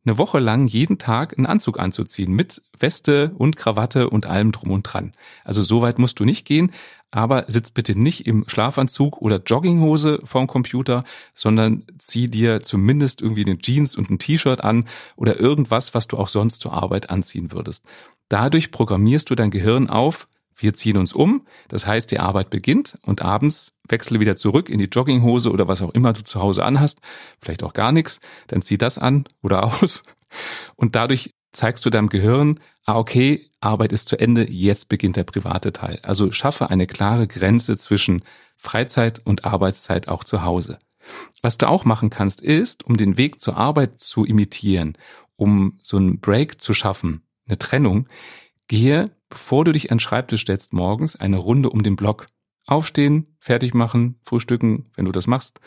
eine 0.04 0.18
Woche 0.18 0.38
lang 0.38 0.68
jeden 0.68 0.98
Tag 0.98 1.36
einen 1.36 1.46
Anzug 1.46 1.80
anzuziehen 1.80 2.32
mit 2.32 2.62
Weste 2.78 3.32
und 3.36 3.56
Krawatte 3.56 4.08
und 4.08 4.26
allem 4.26 4.52
drum 4.52 4.70
und 4.70 4.82
dran. 4.82 5.12
Also 5.42 5.62
so 5.62 5.82
weit 5.82 5.98
musst 5.98 6.20
du 6.20 6.24
nicht 6.24 6.46
gehen, 6.46 6.70
aber 7.10 7.44
sitz 7.48 7.70
bitte 7.70 7.98
nicht 7.98 8.26
im 8.26 8.44
Schlafanzug 8.48 9.20
oder 9.22 9.40
Jogginghose 9.44 10.20
vorm 10.24 10.46
Computer, 10.46 11.02
sondern 11.34 11.84
zieh 11.98 12.28
dir 12.28 12.60
zumindest 12.60 13.22
irgendwie 13.22 13.44
eine 13.44 13.58
Jeans 13.58 13.96
und 13.96 14.10
ein 14.10 14.18
T-Shirt 14.18 14.62
an 14.62 14.86
oder 15.16 15.38
irgendwas, 15.38 15.94
was 15.94 16.08
du 16.08 16.16
auch 16.16 16.28
sonst 16.28 16.60
zur 16.60 16.72
Arbeit 16.72 17.10
anziehen 17.10 17.52
würdest. 17.52 17.84
Dadurch 18.28 18.70
programmierst 18.70 19.30
du 19.30 19.34
dein 19.34 19.50
Gehirn 19.50 19.88
auf, 19.88 20.28
wir 20.56 20.74
ziehen 20.74 20.96
uns 20.96 21.12
um, 21.12 21.46
das 21.68 21.86
heißt, 21.86 22.10
die 22.10 22.18
Arbeit 22.18 22.50
beginnt 22.50 22.98
und 23.02 23.22
abends 23.22 23.74
wechsle 23.88 24.20
wieder 24.20 24.36
zurück 24.36 24.68
in 24.68 24.78
die 24.78 24.86
Jogginghose 24.86 25.50
oder 25.50 25.68
was 25.68 25.82
auch 25.82 25.90
immer 25.90 26.12
du 26.12 26.24
zu 26.24 26.40
Hause 26.40 26.64
anhast, 26.64 27.00
vielleicht 27.40 27.62
auch 27.62 27.74
gar 27.74 27.92
nichts, 27.92 28.20
dann 28.48 28.62
zieh 28.62 28.78
das 28.78 28.98
an 28.98 29.24
oder 29.42 29.62
aus 29.82 30.02
und 30.74 30.96
dadurch 30.96 31.34
zeigst 31.56 31.84
du 31.84 31.90
deinem 31.90 32.08
Gehirn, 32.08 32.60
ah 32.84 32.98
okay, 32.98 33.50
Arbeit 33.60 33.92
ist 33.92 34.08
zu 34.08 34.18
Ende, 34.18 34.50
jetzt 34.50 34.88
beginnt 34.88 35.16
der 35.16 35.24
private 35.24 35.72
Teil. 35.72 35.98
Also 36.02 36.30
schaffe 36.32 36.70
eine 36.70 36.86
klare 36.86 37.26
Grenze 37.26 37.76
zwischen 37.76 38.22
Freizeit 38.56 39.20
und 39.24 39.44
Arbeitszeit 39.44 40.08
auch 40.08 40.24
zu 40.24 40.42
Hause. 40.42 40.78
Was 41.42 41.58
du 41.58 41.68
auch 41.68 41.84
machen 41.84 42.10
kannst, 42.10 42.40
ist, 42.40 42.84
um 42.84 42.96
den 42.96 43.16
Weg 43.18 43.40
zur 43.40 43.56
Arbeit 43.56 43.98
zu 43.98 44.24
imitieren, 44.24 44.96
um 45.36 45.78
so 45.82 45.96
einen 45.96 46.20
Break 46.20 46.60
zu 46.60 46.74
schaffen, 46.74 47.22
eine 47.46 47.58
Trennung, 47.58 48.08
gehe 48.68 49.04
bevor 49.28 49.64
du 49.64 49.72
dich 49.72 49.90
an 49.90 49.96
den 49.96 50.00
Schreibtisch 50.00 50.42
stellst 50.42 50.72
morgens, 50.72 51.16
eine 51.16 51.38
Runde 51.38 51.70
um 51.70 51.82
den 51.82 51.96
Block. 51.96 52.26
Aufstehen, 52.66 53.36
fertig 53.38 53.74
machen, 53.74 54.18
frühstücken, 54.22 54.84
wenn 54.96 55.04
du 55.04 55.12
das 55.12 55.26
machst. 55.26 55.60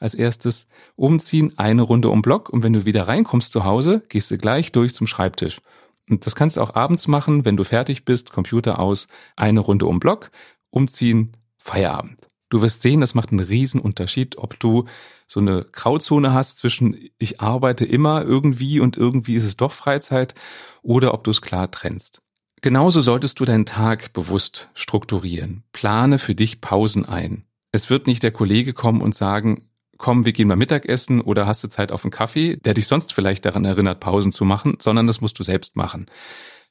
Als 0.00 0.14
erstes 0.14 0.66
umziehen, 0.94 1.52
eine 1.56 1.82
Runde 1.82 2.08
um 2.08 2.22
Block 2.22 2.48
und 2.48 2.62
wenn 2.62 2.72
du 2.72 2.86
wieder 2.86 3.06
reinkommst 3.06 3.52
zu 3.52 3.64
Hause, 3.64 4.02
gehst 4.08 4.30
du 4.30 4.38
gleich 4.38 4.72
durch 4.72 4.94
zum 4.94 5.06
Schreibtisch. 5.06 5.60
Und 6.08 6.24
das 6.24 6.34
kannst 6.34 6.56
du 6.56 6.62
auch 6.62 6.74
abends 6.74 7.08
machen, 7.08 7.44
wenn 7.44 7.56
du 7.56 7.64
fertig 7.64 8.04
bist, 8.04 8.32
Computer 8.32 8.78
aus, 8.78 9.08
eine 9.36 9.60
Runde 9.60 9.86
um 9.86 10.00
Block, 10.00 10.30
umziehen, 10.70 11.32
Feierabend. 11.58 12.26
Du 12.48 12.62
wirst 12.62 12.82
sehen, 12.82 13.00
das 13.00 13.14
macht 13.14 13.32
einen 13.32 13.40
riesen 13.40 13.80
Unterschied, 13.80 14.38
ob 14.38 14.58
du 14.60 14.84
so 15.26 15.40
eine 15.40 15.66
Grauzone 15.72 16.32
hast 16.32 16.58
zwischen 16.58 16.96
ich 17.18 17.40
arbeite 17.40 17.84
immer 17.84 18.22
irgendwie 18.22 18.78
und 18.78 18.96
irgendwie 18.96 19.34
ist 19.34 19.44
es 19.44 19.56
doch 19.56 19.72
Freizeit 19.72 20.34
oder 20.82 21.12
ob 21.12 21.24
du 21.24 21.32
es 21.32 21.42
klar 21.42 21.70
trennst. 21.70 22.22
Genauso 22.62 23.00
solltest 23.00 23.38
du 23.38 23.44
deinen 23.44 23.66
Tag 23.66 24.12
bewusst 24.12 24.70
strukturieren. 24.74 25.62
Plane 25.72 26.18
für 26.18 26.34
dich 26.34 26.60
Pausen 26.60 27.04
ein. 27.04 27.44
Es 27.70 27.90
wird 27.90 28.06
nicht 28.06 28.22
der 28.22 28.32
Kollege 28.32 28.72
kommen 28.72 29.02
und 29.02 29.14
sagen, 29.14 29.68
komm, 29.98 30.24
wir 30.24 30.32
gehen 30.32 30.48
mal 30.48 30.56
Mittagessen 30.56 31.20
oder 31.20 31.46
hast 31.46 31.62
du 31.64 31.68
Zeit 31.68 31.92
auf 31.92 32.04
einen 32.04 32.10
Kaffee, 32.10 32.56
der 32.56 32.74
dich 32.74 32.86
sonst 32.86 33.12
vielleicht 33.12 33.44
daran 33.44 33.64
erinnert, 33.64 34.00
Pausen 34.00 34.32
zu 34.32 34.44
machen, 34.44 34.78
sondern 34.80 35.06
das 35.06 35.20
musst 35.20 35.38
du 35.38 35.44
selbst 35.44 35.76
machen. 35.76 36.06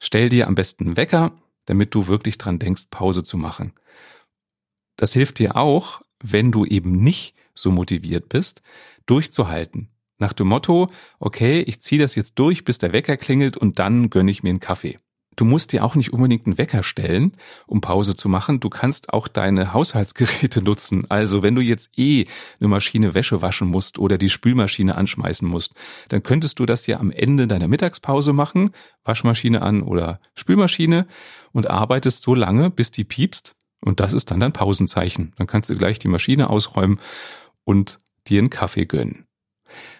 Stell 0.00 0.28
dir 0.28 0.48
am 0.48 0.54
besten 0.54 0.86
einen 0.86 0.96
Wecker, 0.96 1.32
damit 1.64 1.94
du 1.94 2.06
wirklich 2.06 2.38
dran 2.38 2.58
denkst, 2.58 2.84
Pause 2.90 3.24
zu 3.24 3.36
machen. 3.36 3.72
Das 4.96 5.12
hilft 5.12 5.38
dir 5.38 5.56
auch, 5.56 6.00
wenn 6.22 6.52
du 6.52 6.64
eben 6.64 7.02
nicht 7.02 7.34
so 7.54 7.70
motiviert 7.70 8.28
bist, 8.28 8.62
durchzuhalten. 9.06 9.88
Nach 10.18 10.32
dem 10.32 10.48
Motto, 10.48 10.86
okay, 11.18 11.60
ich 11.60 11.80
ziehe 11.80 12.00
das 12.00 12.14
jetzt 12.14 12.38
durch, 12.38 12.64
bis 12.64 12.78
der 12.78 12.92
Wecker 12.92 13.16
klingelt 13.16 13.56
und 13.56 13.78
dann 13.78 14.08
gönne 14.08 14.30
ich 14.30 14.42
mir 14.42 14.50
einen 14.50 14.60
Kaffee. 14.60 14.96
Du 15.36 15.44
musst 15.44 15.72
dir 15.72 15.84
auch 15.84 15.94
nicht 15.94 16.14
unbedingt 16.14 16.46
einen 16.46 16.56
Wecker 16.56 16.82
stellen, 16.82 17.36
um 17.66 17.82
Pause 17.82 18.16
zu 18.16 18.28
machen. 18.28 18.58
Du 18.58 18.70
kannst 18.70 19.12
auch 19.12 19.28
deine 19.28 19.74
Haushaltsgeräte 19.74 20.62
nutzen. 20.64 21.04
Also 21.10 21.42
wenn 21.42 21.54
du 21.54 21.60
jetzt 21.60 21.90
eh 21.96 22.24
eine 22.58 22.68
Maschine 22.68 23.14
Wäsche 23.14 23.42
waschen 23.42 23.68
musst 23.68 23.98
oder 23.98 24.16
die 24.16 24.30
Spülmaschine 24.30 24.94
anschmeißen 24.94 25.46
musst, 25.46 25.74
dann 26.08 26.22
könntest 26.22 26.58
du 26.58 26.64
das 26.64 26.86
ja 26.86 26.98
am 26.98 27.10
Ende 27.10 27.46
deiner 27.46 27.68
Mittagspause 27.68 28.32
machen, 28.32 28.70
Waschmaschine 29.04 29.60
an 29.60 29.82
oder 29.82 30.20
Spülmaschine 30.34 31.06
und 31.52 31.70
arbeitest 31.70 32.22
so 32.22 32.34
lange, 32.34 32.70
bis 32.70 32.90
die 32.90 33.04
piepst. 33.04 33.54
Und 33.80 34.00
das 34.00 34.14
ist 34.14 34.30
dann 34.30 34.40
dein 34.40 34.52
Pausenzeichen. 34.52 35.32
Dann 35.36 35.46
kannst 35.46 35.68
du 35.68 35.76
gleich 35.76 35.98
die 35.98 36.08
Maschine 36.08 36.48
ausräumen 36.48 36.98
und 37.64 37.98
dir 38.26 38.40
einen 38.40 38.50
Kaffee 38.50 38.86
gönnen. 38.86 39.25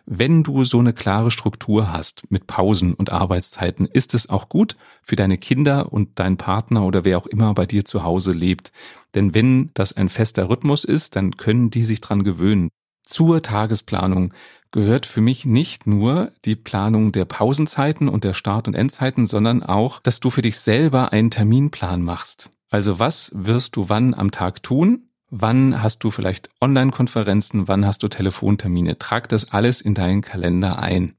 Wenn 0.05 0.43
du 0.43 0.65
so 0.65 0.79
eine 0.79 0.93
klare 0.93 1.31
Struktur 1.31 1.93
hast 1.93 2.31
mit 2.31 2.47
Pausen 2.47 2.95
und 2.95 3.11
Arbeitszeiten, 3.11 3.87
ist 3.87 4.15
es 4.15 4.29
auch 4.29 4.49
gut 4.49 4.77
für 5.03 5.17
deine 5.17 5.39
Kinder 5.39 5.93
und 5.93 6.19
deinen 6.19 6.37
Partner 6.37 6.85
oder 6.85 7.05
wer 7.05 7.19
auch 7.19 7.27
immer 7.27 7.55
bei 7.55 7.67
dir 7.67 7.85
zu 7.85 8.03
Hause 8.03 8.33
lebt. 8.33 8.73
Denn 9.15 9.35
wenn 9.35 9.71
das 9.75 9.93
ein 9.93 10.09
fester 10.09 10.49
Rhythmus 10.49 10.85
ist, 10.85 11.17
dann 11.17 11.37
können 11.37 11.71
die 11.71 11.85
sich 11.85 12.01
dran 12.01 12.25
gewöhnen. 12.25 12.69
Zur 13.07 13.41
Tagesplanung 13.41 14.35
gehört 14.73 15.07
für 15.07 15.21
mich 15.21 15.47
nicht 15.47 15.87
nur 15.87 16.33
die 16.45 16.57
Planung 16.57 17.13
der 17.13 17.25
Pausenzeiten 17.25 18.09
und 18.09 18.25
der 18.25 18.35
Start- 18.35 18.69
und 18.69 18.75
Endzeiten, 18.75 19.27
sondern 19.27 19.63
auch, 19.63 20.01
dass 20.01 20.21
du 20.21 20.29
für 20.29 20.43
dich 20.43 20.59
selber 20.59 21.13
einen 21.13 21.31
Terminplan 21.31 22.03
machst. 22.03 22.51
Also 22.69 22.99
was 22.99 23.31
wirst 23.35 23.77
du 23.77 23.89
wann 23.89 24.13
am 24.13 24.33
Tag 24.33 24.63
tun? 24.63 25.09
Wann 25.39 25.83
hast 25.83 26.03
du 26.03 26.11
vielleicht 26.11 26.49
Online-Konferenzen? 26.63 27.69
Wann 27.69 27.85
hast 27.85 28.03
du 28.03 28.09
Telefontermine? 28.09 28.99
Trag 28.99 29.29
das 29.29 29.53
alles 29.53 29.83
in 29.83 29.93
deinen 29.93 30.23
Kalender 30.23 30.79
ein. 30.79 31.15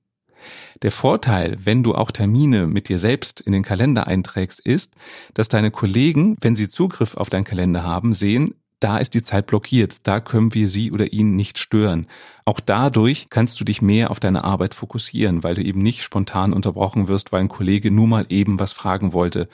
Der 0.81 0.91
Vorteil, 0.91 1.55
wenn 1.63 1.83
du 1.83 1.93
auch 1.93 2.09
Termine 2.09 2.65
mit 2.65 2.89
dir 2.89 2.97
selbst 2.97 3.41
in 3.41 3.51
den 3.51 3.61
Kalender 3.61 4.07
einträgst, 4.07 4.59
ist, 4.59 4.95
dass 5.35 5.49
deine 5.49 5.69
Kollegen, 5.69 6.35
wenn 6.41 6.55
sie 6.55 6.67
Zugriff 6.67 7.15
auf 7.15 7.29
deinen 7.29 7.43
Kalender 7.43 7.83
haben, 7.83 8.11
sehen, 8.11 8.55
da 8.79 8.97
ist 8.97 9.13
die 9.13 9.21
Zeit 9.21 9.45
blockiert, 9.45 9.97
da 10.01 10.19
können 10.19 10.55
wir 10.55 10.67
sie 10.67 10.91
oder 10.91 11.13
ihn 11.13 11.35
nicht 11.35 11.59
stören. 11.59 12.07
Auch 12.43 12.59
dadurch 12.59 13.27
kannst 13.29 13.59
du 13.59 13.65
dich 13.65 13.83
mehr 13.83 14.09
auf 14.09 14.19
deine 14.19 14.43
Arbeit 14.43 14.73
fokussieren, 14.73 15.43
weil 15.43 15.53
du 15.53 15.61
eben 15.61 15.83
nicht 15.83 16.01
spontan 16.01 16.53
unterbrochen 16.53 17.07
wirst, 17.07 17.31
weil 17.31 17.41
ein 17.41 17.49
Kollege 17.49 17.91
nur 17.91 18.07
mal 18.07 18.25
eben 18.29 18.59
was 18.59 18.73
fragen 18.73 19.13
wollte 19.13 19.47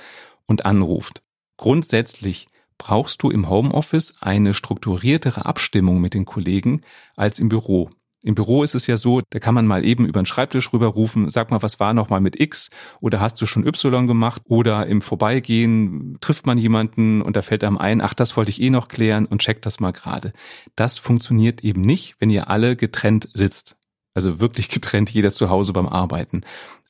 und 0.46 0.66
anruft. 0.66 1.22
Grundsätzlich 1.58 2.48
brauchst 2.78 3.24
du 3.24 3.30
im 3.30 3.50
Homeoffice 3.50 4.16
eine 4.20 4.54
strukturiertere 4.54 5.46
Abstimmung 5.46 6.02
mit 6.02 6.14
den 6.14 6.26
Kollegen 6.26 6.82
als 7.16 7.40
im 7.40 7.50
Büro. 7.50 7.90
Im 8.26 8.36
Büro 8.36 8.64
ist 8.64 8.74
es 8.74 8.88
ja 8.88 8.96
so, 8.96 9.22
da 9.32 9.40
kann 9.40 9.54
man 9.54 9.68
mal 9.68 9.84
eben 9.84 10.06
über 10.06 10.22
den 10.22 10.26
Schreibtisch 10.26 10.72
rüberrufen, 10.72 11.30
sag 11.30 11.52
mal, 11.52 11.62
was 11.62 11.82
war 11.82 11.94
noch 11.94 12.10
mal 12.10 12.22
mit 12.22 12.40
X 12.40 12.70
oder 13.02 13.20
hast 13.20 13.42
du 13.42 13.46
schon 13.46 13.68
Y 13.68 14.08
gemacht 14.08 14.42
oder 14.46 14.88
im 14.88 15.02
Vorbeigehen 15.02 16.18
trifft 16.22 16.46
man 16.46 16.58
jemanden 16.58 17.22
und 17.22 17.36
da 17.36 17.42
fällt 17.42 17.66
einem 17.66 17.78
ein, 17.78 18.00
ach, 18.00 18.14
das 18.14 18.38
wollte 18.38 18.50
ich 18.52 18.62
eh 18.62 18.70
noch 18.70 18.88
klären 18.88 19.26
und 19.26 19.42
checkt 19.42 19.66
das 19.66 19.82
mal 19.82 19.92
gerade. 19.92 20.32
Das 20.78 21.00
funktioniert 21.00 21.66
eben 21.66 21.82
nicht, 21.82 22.16
wenn 22.20 22.30
ihr 22.30 22.50
alle 22.50 22.78
getrennt 22.78 23.28
sitzt. 23.34 23.76
Also 24.14 24.40
wirklich 24.40 24.70
getrennt, 24.70 25.10
jeder 25.10 25.32
zu 25.32 25.50
Hause 25.50 25.74
beim 25.74 25.90
Arbeiten. 25.90 26.44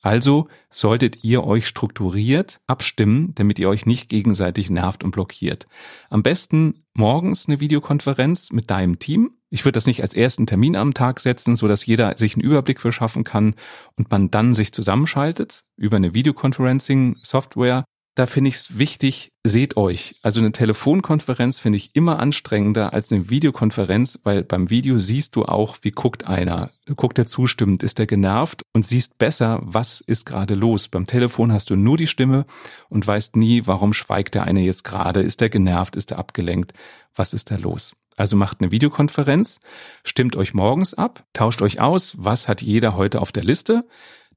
Also 0.03 0.49
solltet 0.69 1.23
ihr 1.23 1.45
euch 1.45 1.65
strukturiert 1.65 2.59
abstimmen, 2.67 3.31
damit 3.35 3.57
ihr 3.57 3.69
euch 3.69 3.85
nicht 3.85 4.09
gegenseitig 4.09 4.69
nervt 4.69 5.03
und 5.03 5.11
blockiert. 5.11 5.65
Am 6.09 6.23
besten 6.23 6.83
morgens 6.93 7.47
eine 7.47 7.61
Videokonferenz 7.61 8.51
mit 8.51 8.69
deinem 8.69 8.99
Team. 8.99 9.31
Ich 9.49 9.63
würde 9.63 9.77
das 9.77 9.85
nicht 9.85 10.01
als 10.01 10.13
ersten 10.13 10.45
Termin 10.45 10.75
am 10.75 10.93
Tag 10.93 11.21
setzen, 11.21 11.55
so 11.55 11.69
dass 11.69 11.85
jeder 11.85 12.17
sich 12.17 12.35
einen 12.35 12.43
Überblick 12.43 12.81
verschaffen 12.81 13.23
kann 13.23 13.55
und 13.95 14.11
man 14.11 14.29
dann 14.29 14.53
sich 14.53 14.73
zusammenschaltet 14.73 15.63
über 15.77 15.95
eine 15.95 16.13
Videoconferencing 16.13 17.17
Software 17.21 17.85
da 18.15 18.27
finde 18.27 18.49
ich 18.49 18.55
es 18.55 18.77
wichtig, 18.77 19.31
seht 19.43 19.75
euch. 19.75 20.15
Also 20.21 20.39
eine 20.39 20.51
Telefonkonferenz 20.51 21.59
finde 21.59 21.77
ich 21.77 21.95
immer 21.95 22.19
anstrengender 22.19 22.93
als 22.93 23.11
eine 23.11 23.29
Videokonferenz, 23.29 24.19
weil 24.23 24.43
beim 24.43 24.69
Video 24.69 24.99
siehst 24.99 25.35
du 25.35 25.45
auch, 25.45 25.77
wie 25.81 25.91
guckt 25.91 26.27
einer. 26.27 26.69
Guckt 26.95 27.17
er 27.17 27.25
zustimmend, 27.25 27.81
ist 27.81 27.99
er 27.99 28.05
genervt 28.05 28.63
und 28.71 28.85
siehst 28.85 29.17
besser, 29.17 29.59
was 29.63 29.99
ist 30.01 30.25
gerade 30.25 30.53
los. 30.53 30.89
Beim 30.89 31.07
Telefon 31.07 31.51
hast 31.51 31.71
du 31.71 31.75
nur 31.75 31.97
die 31.97 32.07
Stimme 32.07 32.45
und 32.87 33.05
weißt 33.05 33.35
nie, 33.35 33.65
warum 33.65 33.93
schweigt 33.93 34.35
der 34.35 34.43
eine 34.43 34.61
jetzt 34.61 34.83
gerade. 34.83 35.21
Ist 35.21 35.41
er 35.41 35.49
genervt, 35.49 35.95
ist 35.95 36.11
er 36.11 36.19
abgelenkt, 36.19 36.73
was 37.15 37.33
ist 37.33 37.49
da 37.49 37.55
los? 37.55 37.93
Also 38.15 38.37
macht 38.37 38.61
eine 38.61 38.71
Videokonferenz, 38.71 39.59
stimmt 40.03 40.35
euch 40.35 40.53
morgens 40.53 40.93
ab, 40.93 41.23
tauscht 41.33 41.63
euch 41.63 41.81
aus, 41.81 42.13
was 42.15 42.47
hat 42.47 42.61
jeder 42.61 42.95
heute 42.95 43.21
auf 43.21 43.31
der 43.31 43.43
Liste. 43.43 43.85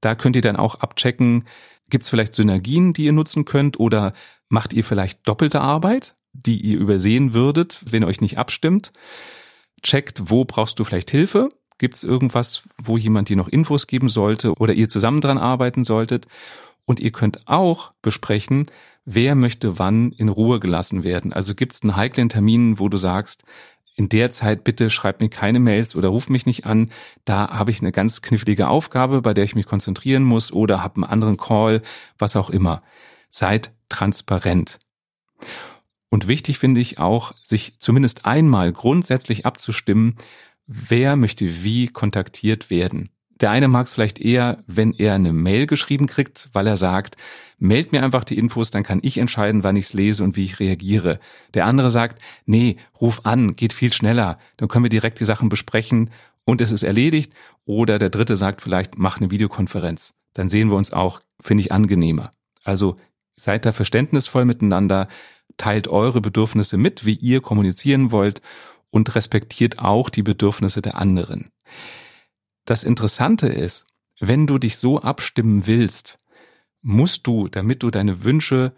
Da 0.00 0.14
könnt 0.14 0.36
ihr 0.36 0.42
dann 0.42 0.56
auch 0.56 0.76
abchecken, 0.76 1.44
Gibt 1.90 2.04
es 2.04 2.10
vielleicht 2.10 2.34
Synergien, 2.34 2.92
die 2.92 3.04
ihr 3.04 3.12
nutzen 3.12 3.44
könnt 3.44 3.78
oder 3.78 4.12
macht 4.48 4.72
ihr 4.72 4.84
vielleicht 4.84 5.26
doppelte 5.28 5.60
Arbeit, 5.60 6.14
die 6.32 6.60
ihr 6.60 6.78
übersehen 6.78 7.32
würdet, 7.34 7.80
wenn 7.88 8.02
ihr 8.02 8.08
euch 8.08 8.20
nicht 8.20 8.38
abstimmt? 8.38 8.92
Checkt, 9.82 10.30
wo 10.30 10.44
brauchst 10.44 10.78
du 10.78 10.84
vielleicht 10.84 11.10
Hilfe? 11.10 11.48
Gibt 11.78 11.96
es 11.96 12.04
irgendwas, 12.04 12.62
wo 12.82 12.96
jemand 12.96 13.28
dir 13.28 13.36
noch 13.36 13.48
Infos 13.48 13.86
geben 13.86 14.08
sollte 14.08 14.54
oder 14.54 14.72
ihr 14.72 14.88
zusammen 14.88 15.20
dran 15.20 15.38
arbeiten 15.38 15.84
solltet? 15.84 16.26
Und 16.86 17.00
ihr 17.00 17.12
könnt 17.12 17.46
auch 17.46 17.92
besprechen, 18.00 18.66
wer 19.04 19.34
möchte 19.34 19.78
wann 19.78 20.12
in 20.12 20.28
Ruhe 20.28 20.60
gelassen 20.60 21.04
werden. 21.04 21.32
Also 21.32 21.54
gibt 21.54 21.74
es 21.74 21.82
einen 21.82 21.96
heiklen 21.96 22.28
Termin, 22.28 22.78
wo 22.78 22.88
du 22.88 22.96
sagst, 22.96 23.42
in 23.96 24.10
der 24.10 24.30
Zeit 24.30 24.62
bitte 24.62 24.90
schreib 24.90 25.20
mir 25.22 25.30
keine 25.30 25.58
Mails 25.58 25.96
oder 25.96 26.08
ruf 26.08 26.28
mich 26.28 26.44
nicht 26.44 26.66
an. 26.66 26.90
Da 27.24 27.48
habe 27.48 27.70
ich 27.70 27.80
eine 27.80 27.92
ganz 27.92 28.20
knifflige 28.20 28.68
Aufgabe, 28.68 29.22
bei 29.22 29.32
der 29.32 29.44
ich 29.44 29.54
mich 29.54 29.64
konzentrieren 29.64 30.22
muss 30.22 30.52
oder 30.52 30.82
habe 30.82 30.96
einen 30.96 31.04
anderen 31.04 31.38
Call, 31.38 31.82
was 32.18 32.36
auch 32.36 32.50
immer. 32.50 32.82
Seid 33.30 33.72
transparent. 33.88 34.78
Und 36.10 36.28
wichtig 36.28 36.58
finde 36.58 36.80
ich 36.80 36.98
auch, 36.98 37.32
sich 37.42 37.78
zumindest 37.78 38.26
einmal 38.26 38.72
grundsätzlich 38.72 39.46
abzustimmen, 39.46 40.16
wer 40.66 41.16
möchte 41.16 41.64
wie 41.64 41.88
kontaktiert 41.88 42.68
werden. 42.68 43.10
Der 43.40 43.50
eine 43.50 43.68
mag 43.68 43.86
es 43.86 43.92
vielleicht 43.92 44.18
eher, 44.18 44.62
wenn 44.66 44.92
er 44.92 45.14
eine 45.14 45.32
Mail 45.32 45.66
geschrieben 45.66 46.06
kriegt, 46.06 46.48
weil 46.52 46.66
er 46.66 46.76
sagt, 46.76 47.16
meld 47.58 47.92
mir 47.92 48.02
einfach 48.02 48.24
die 48.24 48.38
Infos, 48.38 48.70
dann 48.70 48.82
kann 48.82 49.00
ich 49.02 49.18
entscheiden, 49.18 49.62
wann 49.62 49.76
ich 49.76 49.86
es 49.86 49.92
lese 49.92 50.24
und 50.24 50.36
wie 50.36 50.44
ich 50.44 50.58
reagiere. 50.58 51.20
Der 51.52 51.66
andere 51.66 51.90
sagt, 51.90 52.20
nee, 52.46 52.76
ruf 53.00 53.20
an, 53.24 53.54
geht 53.54 53.74
viel 53.74 53.92
schneller, 53.92 54.38
dann 54.56 54.68
können 54.68 54.84
wir 54.84 54.90
direkt 54.90 55.20
die 55.20 55.26
Sachen 55.26 55.48
besprechen 55.50 56.10
und 56.44 56.60
es 56.62 56.72
ist 56.72 56.82
erledigt. 56.82 57.32
Oder 57.66 57.98
der 57.98 58.10
dritte 58.10 58.36
sagt 58.36 58.62
vielleicht, 58.62 58.96
mach 58.96 59.18
eine 59.18 59.30
Videokonferenz. 59.30 60.14
Dann 60.32 60.48
sehen 60.48 60.68
wir 60.70 60.76
uns 60.76 60.92
auch, 60.92 61.20
finde 61.40 61.62
ich 61.62 61.72
angenehmer. 61.72 62.30
Also 62.64 62.96
seid 63.36 63.66
da 63.66 63.72
verständnisvoll 63.72 64.44
miteinander, 64.44 65.08
teilt 65.56 65.88
eure 65.88 66.20
Bedürfnisse 66.20 66.76
mit, 66.76 67.04
wie 67.04 67.14
ihr 67.14 67.40
kommunizieren 67.40 68.10
wollt 68.10 68.40
und 68.90 69.14
respektiert 69.14 69.78
auch 69.78 70.08
die 70.08 70.22
Bedürfnisse 70.22 70.80
der 70.80 70.96
anderen. 70.96 71.50
Das 72.66 72.84
Interessante 72.84 73.46
ist, 73.46 73.86
wenn 74.20 74.46
du 74.46 74.58
dich 74.58 74.76
so 74.76 75.00
abstimmen 75.00 75.66
willst, 75.66 76.18
musst 76.82 77.26
du, 77.26 77.48
damit 77.48 77.82
du 77.82 77.90
deine 77.90 78.24
Wünsche, 78.24 78.74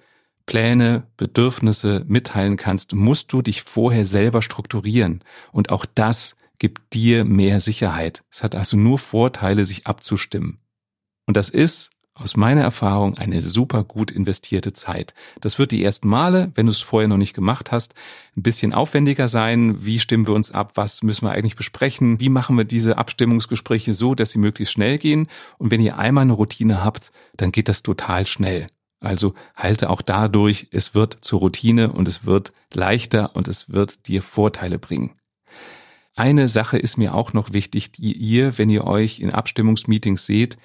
Pläne, 0.46 1.06
Bedürfnisse 1.16 2.04
mitteilen 2.06 2.56
kannst, 2.56 2.94
musst 2.94 3.32
du 3.32 3.42
dich 3.42 3.62
vorher 3.62 4.04
selber 4.04 4.42
strukturieren. 4.42 5.24
Und 5.52 5.70
auch 5.70 5.84
das 5.86 6.36
gibt 6.58 6.94
dir 6.94 7.24
mehr 7.24 7.60
Sicherheit. 7.60 8.24
Es 8.30 8.42
hat 8.42 8.54
also 8.54 8.76
nur 8.76 8.98
Vorteile, 8.98 9.64
sich 9.64 9.86
abzustimmen. 9.86 10.60
Und 11.26 11.36
das 11.36 11.48
ist 11.48 11.90
aus 12.18 12.36
meiner 12.36 12.62
Erfahrung 12.62 13.16
eine 13.16 13.42
super 13.42 13.84
gut 13.84 14.10
investierte 14.10 14.72
Zeit. 14.72 15.14
Das 15.40 15.58
wird 15.58 15.70
die 15.70 15.82
ersten 15.82 16.08
Male, 16.08 16.50
wenn 16.54 16.66
du 16.66 16.72
es 16.72 16.80
vorher 16.80 17.08
noch 17.08 17.16
nicht 17.16 17.34
gemacht 17.34 17.70
hast, 17.70 17.94
ein 18.36 18.42
bisschen 18.42 18.74
aufwendiger 18.74 19.28
sein. 19.28 19.84
Wie 19.84 20.00
stimmen 20.00 20.26
wir 20.26 20.34
uns 20.34 20.50
ab? 20.50 20.72
Was 20.74 21.02
müssen 21.02 21.26
wir 21.26 21.32
eigentlich 21.32 21.56
besprechen? 21.56 22.20
Wie 22.20 22.28
machen 22.28 22.56
wir 22.56 22.64
diese 22.64 22.98
Abstimmungsgespräche 22.98 23.94
so, 23.94 24.14
dass 24.14 24.30
sie 24.30 24.38
möglichst 24.38 24.72
schnell 24.72 24.98
gehen? 24.98 25.28
Und 25.58 25.70
wenn 25.70 25.80
ihr 25.80 25.98
einmal 25.98 26.22
eine 26.22 26.32
Routine 26.32 26.84
habt, 26.84 27.12
dann 27.36 27.52
geht 27.52 27.68
das 27.68 27.82
total 27.82 28.26
schnell. 28.26 28.66
Also 29.00 29.34
halte 29.54 29.90
auch 29.90 30.02
dadurch, 30.02 30.68
es 30.72 30.94
wird 30.94 31.18
zur 31.20 31.38
Routine 31.38 31.92
und 31.92 32.08
es 32.08 32.26
wird 32.26 32.52
leichter 32.74 33.36
und 33.36 33.46
es 33.46 33.70
wird 33.70 34.08
dir 34.08 34.22
Vorteile 34.22 34.78
bringen. 34.78 35.12
Eine 36.16 36.48
Sache 36.48 36.78
ist 36.78 36.96
mir 36.96 37.14
auch 37.14 37.32
noch 37.32 37.52
wichtig, 37.52 37.92
die 37.92 38.12
ihr, 38.12 38.58
wenn 38.58 38.70
ihr 38.70 38.84
euch 38.84 39.20
in 39.20 39.30
Abstimmungsmeetings 39.30 40.26
seht, 40.26 40.56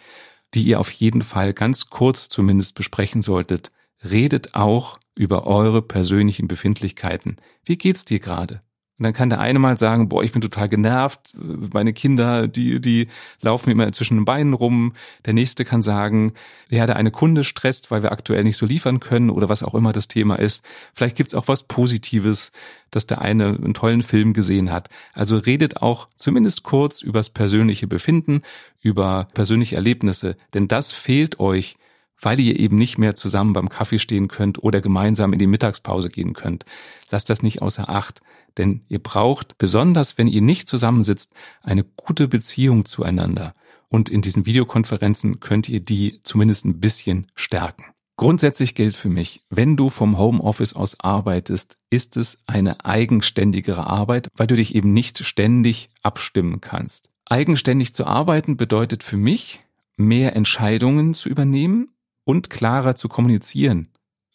die 0.53 0.63
ihr 0.63 0.79
auf 0.79 0.91
jeden 0.91 1.21
Fall 1.21 1.53
ganz 1.53 1.89
kurz 1.89 2.29
zumindest 2.29 2.75
besprechen 2.75 3.21
solltet. 3.21 3.71
Redet 4.03 4.55
auch 4.55 4.99
über 5.15 5.47
eure 5.47 5.81
persönlichen 5.81 6.47
Befindlichkeiten. 6.47 7.37
Wie 7.63 7.77
geht's 7.77 8.05
dir 8.05 8.19
gerade? 8.19 8.61
Und 8.99 9.05
dann 9.05 9.13
kann 9.13 9.29
der 9.29 9.39
eine 9.39 9.57
mal 9.57 9.75
sagen, 9.75 10.07
boah, 10.07 10.23
ich 10.23 10.31
bin 10.31 10.41
total 10.41 10.69
genervt, 10.69 11.33
meine 11.35 11.93
Kinder, 11.93 12.47
die, 12.47 12.79
die 12.79 13.07
laufen 13.41 13.71
immer 13.71 13.91
zwischen 13.91 14.17
den 14.17 14.25
Beinen 14.25 14.53
rum. 14.53 14.93
Der 15.25 15.33
nächste 15.33 15.65
kann 15.65 15.81
sagen, 15.81 16.33
ja, 16.69 16.85
der 16.85 16.95
eine 16.95 17.09
Kunde 17.09 17.43
stresst, 17.43 17.89
weil 17.89 18.03
wir 18.03 18.11
aktuell 18.11 18.43
nicht 18.43 18.57
so 18.57 18.67
liefern 18.67 18.99
können 18.99 19.31
oder 19.31 19.49
was 19.49 19.63
auch 19.63 19.73
immer 19.73 19.93
das 19.93 20.07
Thema 20.07 20.35
ist. 20.35 20.63
Vielleicht 20.93 21.15
gibt's 21.15 21.33
auch 21.33 21.47
was 21.47 21.63
Positives, 21.63 22.51
dass 22.91 23.07
der 23.07 23.21
eine 23.21 23.47
einen 23.47 23.73
tollen 23.73 24.03
Film 24.03 24.33
gesehen 24.33 24.71
hat. 24.71 24.89
Also 25.13 25.37
redet 25.37 25.81
auch 25.81 26.07
zumindest 26.15 26.61
kurz 26.61 27.01
übers 27.01 27.31
persönliche 27.31 27.87
Befinden, 27.87 28.43
über 28.79 29.27
persönliche 29.33 29.75
Erlebnisse, 29.75 30.37
denn 30.53 30.67
das 30.67 30.91
fehlt 30.91 31.39
euch 31.39 31.75
weil 32.23 32.39
ihr 32.39 32.57
eben 32.59 32.77
nicht 32.77 32.97
mehr 32.97 33.15
zusammen 33.15 33.51
beim 33.53 33.69
Kaffee 33.69 33.99
stehen 33.99 34.29
könnt 34.29 34.63
oder 34.63 34.79
gemeinsam 34.81 35.33
in 35.33 35.39
die 35.39 35.47
Mittagspause 35.47 36.09
gehen 36.09 36.33
könnt. 36.33 36.63
Lasst 37.09 37.29
das 37.29 37.43
nicht 37.43 37.61
außer 37.61 37.89
Acht. 37.89 38.21
Denn 38.57 38.83
ihr 38.87 38.99
braucht, 38.99 39.57
besonders 39.57 40.17
wenn 40.17 40.27
ihr 40.27 40.41
nicht 40.41 40.67
zusammensitzt, 40.67 41.33
eine 41.61 41.83
gute 41.83 42.27
Beziehung 42.27 42.85
zueinander. 42.85 43.55
Und 43.89 44.09
in 44.09 44.21
diesen 44.21 44.45
Videokonferenzen 44.45 45.39
könnt 45.39 45.69
ihr 45.69 45.79
die 45.79 46.21
zumindest 46.23 46.65
ein 46.65 46.79
bisschen 46.79 47.27
stärken. 47.35 47.85
Grundsätzlich 48.15 48.75
gilt 48.75 48.95
für 48.95 49.09
mich, 49.09 49.41
wenn 49.49 49.75
du 49.75 49.89
vom 49.89 50.19
Homeoffice 50.19 50.73
aus 50.73 50.99
arbeitest, 50.99 51.77
ist 51.89 52.15
es 52.15 52.37
eine 52.45 52.85
eigenständigere 52.85 53.87
Arbeit, 53.87 54.29
weil 54.35 54.47
du 54.47 54.55
dich 54.55 54.75
eben 54.75 54.93
nicht 54.93 55.25
ständig 55.25 55.89
abstimmen 56.03 56.61
kannst. 56.61 57.09
Eigenständig 57.25 57.95
zu 57.95 58.05
arbeiten 58.05 58.55
bedeutet 58.55 59.03
für 59.03 59.17
mich, 59.17 59.61
mehr 59.97 60.35
Entscheidungen 60.35 61.13
zu 61.13 61.29
übernehmen 61.29 61.89
und 62.23 62.49
klarer 62.49 62.95
zu 62.95 63.09
kommunizieren. 63.09 63.87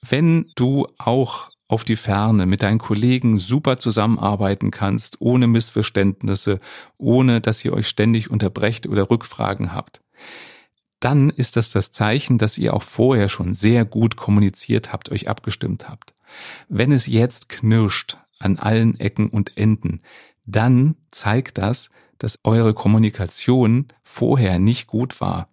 Wenn 0.06 0.50
du 0.56 0.86
auch 0.98 1.50
auf 1.68 1.84
die 1.84 1.96
Ferne 1.96 2.46
mit 2.46 2.62
deinen 2.62 2.78
Kollegen 2.78 3.38
super 3.38 3.76
zusammenarbeiten 3.76 4.70
kannst, 4.70 5.20
ohne 5.20 5.46
Missverständnisse, 5.46 6.60
ohne 6.96 7.40
dass 7.40 7.64
ihr 7.64 7.74
euch 7.74 7.88
ständig 7.88 8.30
unterbrecht 8.30 8.86
oder 8.86 9.10
Rückfragen 9.10 9.74
habt, 9.74 10.00
dann 11.00 11.30
ist 11.30 11.56
das 11.56 11.70
das 11.70 11.92
Zeichen, 11.92 12.38
dass 12.38 12.58
ihr 12.58 12.74
auch 12.74 12.82
vorher 12.82 13.28
schon 13.28 13.54
sehr 13.54 13.84
gut 13.84 14.16
kommuniziert 14.16 14.92
habt, 14.92 15.12
euch 15.12 15.28
abgestimmt 15.28 15.88
habt. 15.88 16.14
Wenn 16.68 16.90
es 16.90 17.06
jetzt 17.06 17.48
knirscht 17.48 18.16
an 18.38 18.58
allen 18.58 18.98
Ecken 18.98 19.28
und 19.28 19.56
Enden, 19.56 20.00
dann 20.46 20.96
zeigt 21.10 21.58
das, 21.58 21.90
dass 22.16 22.38
eure 22.42 22.74
Kommunikation 22.74 23.88
vorher 24.02 24.58
nicht 24.58 24.86
gut 24.86 25.20
war, 25.20 25.48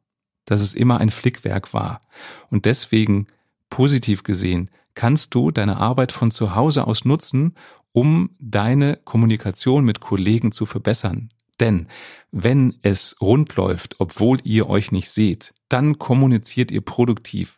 dass 0.46 0.62
es 0.62 0.74
immer 0.74 1.00
ein 1.00 1.12
Flickwerk 1.12 1.74
war. 1.74 2.02
Und 2.50 2.66
deswegen, 2.66 3.28
positiv 3.70 4.24
gesehen, 4.24 4.70
kannst 4.96 5.36
du 5.36 5.52
deine 5.52 5.78
Arbeit 5.78 6.12
von 6.12 6.32
zu 6.32 6.56
Hause 6.56 6.88
aus 6.88 7.06
nutzen, 7.06 7.56
um 7.92 8.32
deine 8.40 8.98
Kommunikation 9.06 9.86
mit 9.86 10.00
Kollegen 10.00 10.52
zu 10.52 10.66
verbessern. 10.66 11.30
Denn 11.60 11.88
wenn 12.32 12.78
es 12.82 13.16
rund 13.22 13.56
läuft, 13.56 14.00
obwohl 14.00 14.40
ihr 14.44 14.70
euch 14.70 14.92
nicht 14.92 15.10
seht, 15.10 15.54
dann 15.70 15.98
kommuniziert 15.98 16.72
ihr 16.72 16.82
produktiv. 16.82 17.58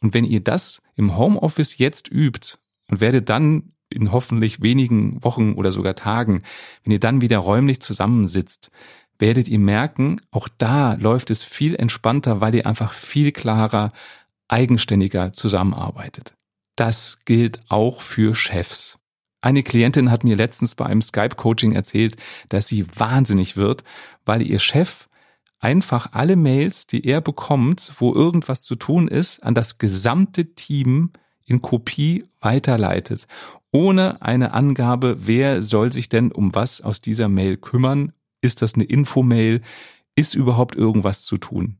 Und 0.00 0.14
wenn 0.14 0.24
ihr 0.24 0.40
das 0.40 0.82
im 0.94 1.16
Homeoffice 1.16 1.78
jetzt 1.78 2.08
übt 2.10 2.58
und 2.88 3.00
werdet 3.00 3.28
dann 3.28 3.72
in 3.88 4.12
hoffentlich 4.12 4.62
wenigen 4.62 5.22
Wochen 5.24 5.54
oder 5.54 5.72
sogar 5.72 5.94
Tagen, 5.94 6.42
wenn 6.84 6.92
ihr 6.92 7.00
dann 7.00 7.20
wieder 7.20 7.38
räumlich 7.38 7.80
zusammensitzt, 7.80 8.70
werdet 9.18 9.48
ihr 9.48 9.58
merken, 9.58 10.20
auch 10.30 10.48
da 10.58 10.94
läuft 10.94 11.30
es 11.30 11.42
viel 11.44 11.74
entspannter, 11.76 12.40
weil 12.40 12.54
ihr 12.54 12.66
einfach 12.66 12.92
viel 12.92 13.32
klarer, 13.32 13.92
eigenständiger 14.48 15.32
zusammenarbeitet. 15.32 16.34
Das 16.76 17.18
gilt 17.24 17.60
auch 17.68 18.00
für 18.00 18.34
Chefs. 18.34 18.98
Eine 19.40 19.62
Klientin 19.62 20.10
hat 20.10 20.24
mir 20.24 20.36
letztens 20.36 20.74
bei 20.74 20.86
einem 20.86 21.02
Skype-Coaching 21.02 21.72
erzählt, 21.72 22.16
dass 22.48 22.66
sie 22.66 22.86
wahnsinnig 22.96 23.56
wird, 23.56 23.84
weil 24.24 24.42
ihr 24.42 24.58
Chef 24.58 25.06
einfach 25.60 26.12
alle 26.12 26.36
Mails, 26.36 26.86
die 26.86 27.06
er 27.06 27.20
bekommt, 27.20 27.92
wo 27.98 28.14
irgendwas 28.14 28.62
zu 28.62 28.74
tun 28.74 29.08
ist, 29.08 29.42
an 29.42 29.54
das 29.54 29.78
gesamte 29.78 30.54
Team 30.54 31.10
in 31.44 31.62
Kopie 31.62 32.24
weiterleitet, 32.40 33.26
ohne 33.70 34.22
eine 34.22 34.52
Angabe, 34.52 35.26
wer 35.26 35.60
soll 35.60 35.92
sich 35.92 36.08
denn 36.08 36.32
um 36.32 36.54
was 36.54 36.80
aus 36.80 37.00
dieser 37.00 37.28
Mail 37.28 37.56
kümmern? 37.56 38.12
Ist 38.40 38.62
das 38.62 38.74
eine 38.74 38.84
Infomail? 38.84 39.62
Ist 40.14 40.34
überhaupt 40.34 40.76
irgendwas 40.76 41.24
zu 41.24 41.38
tun? 41.38 41.78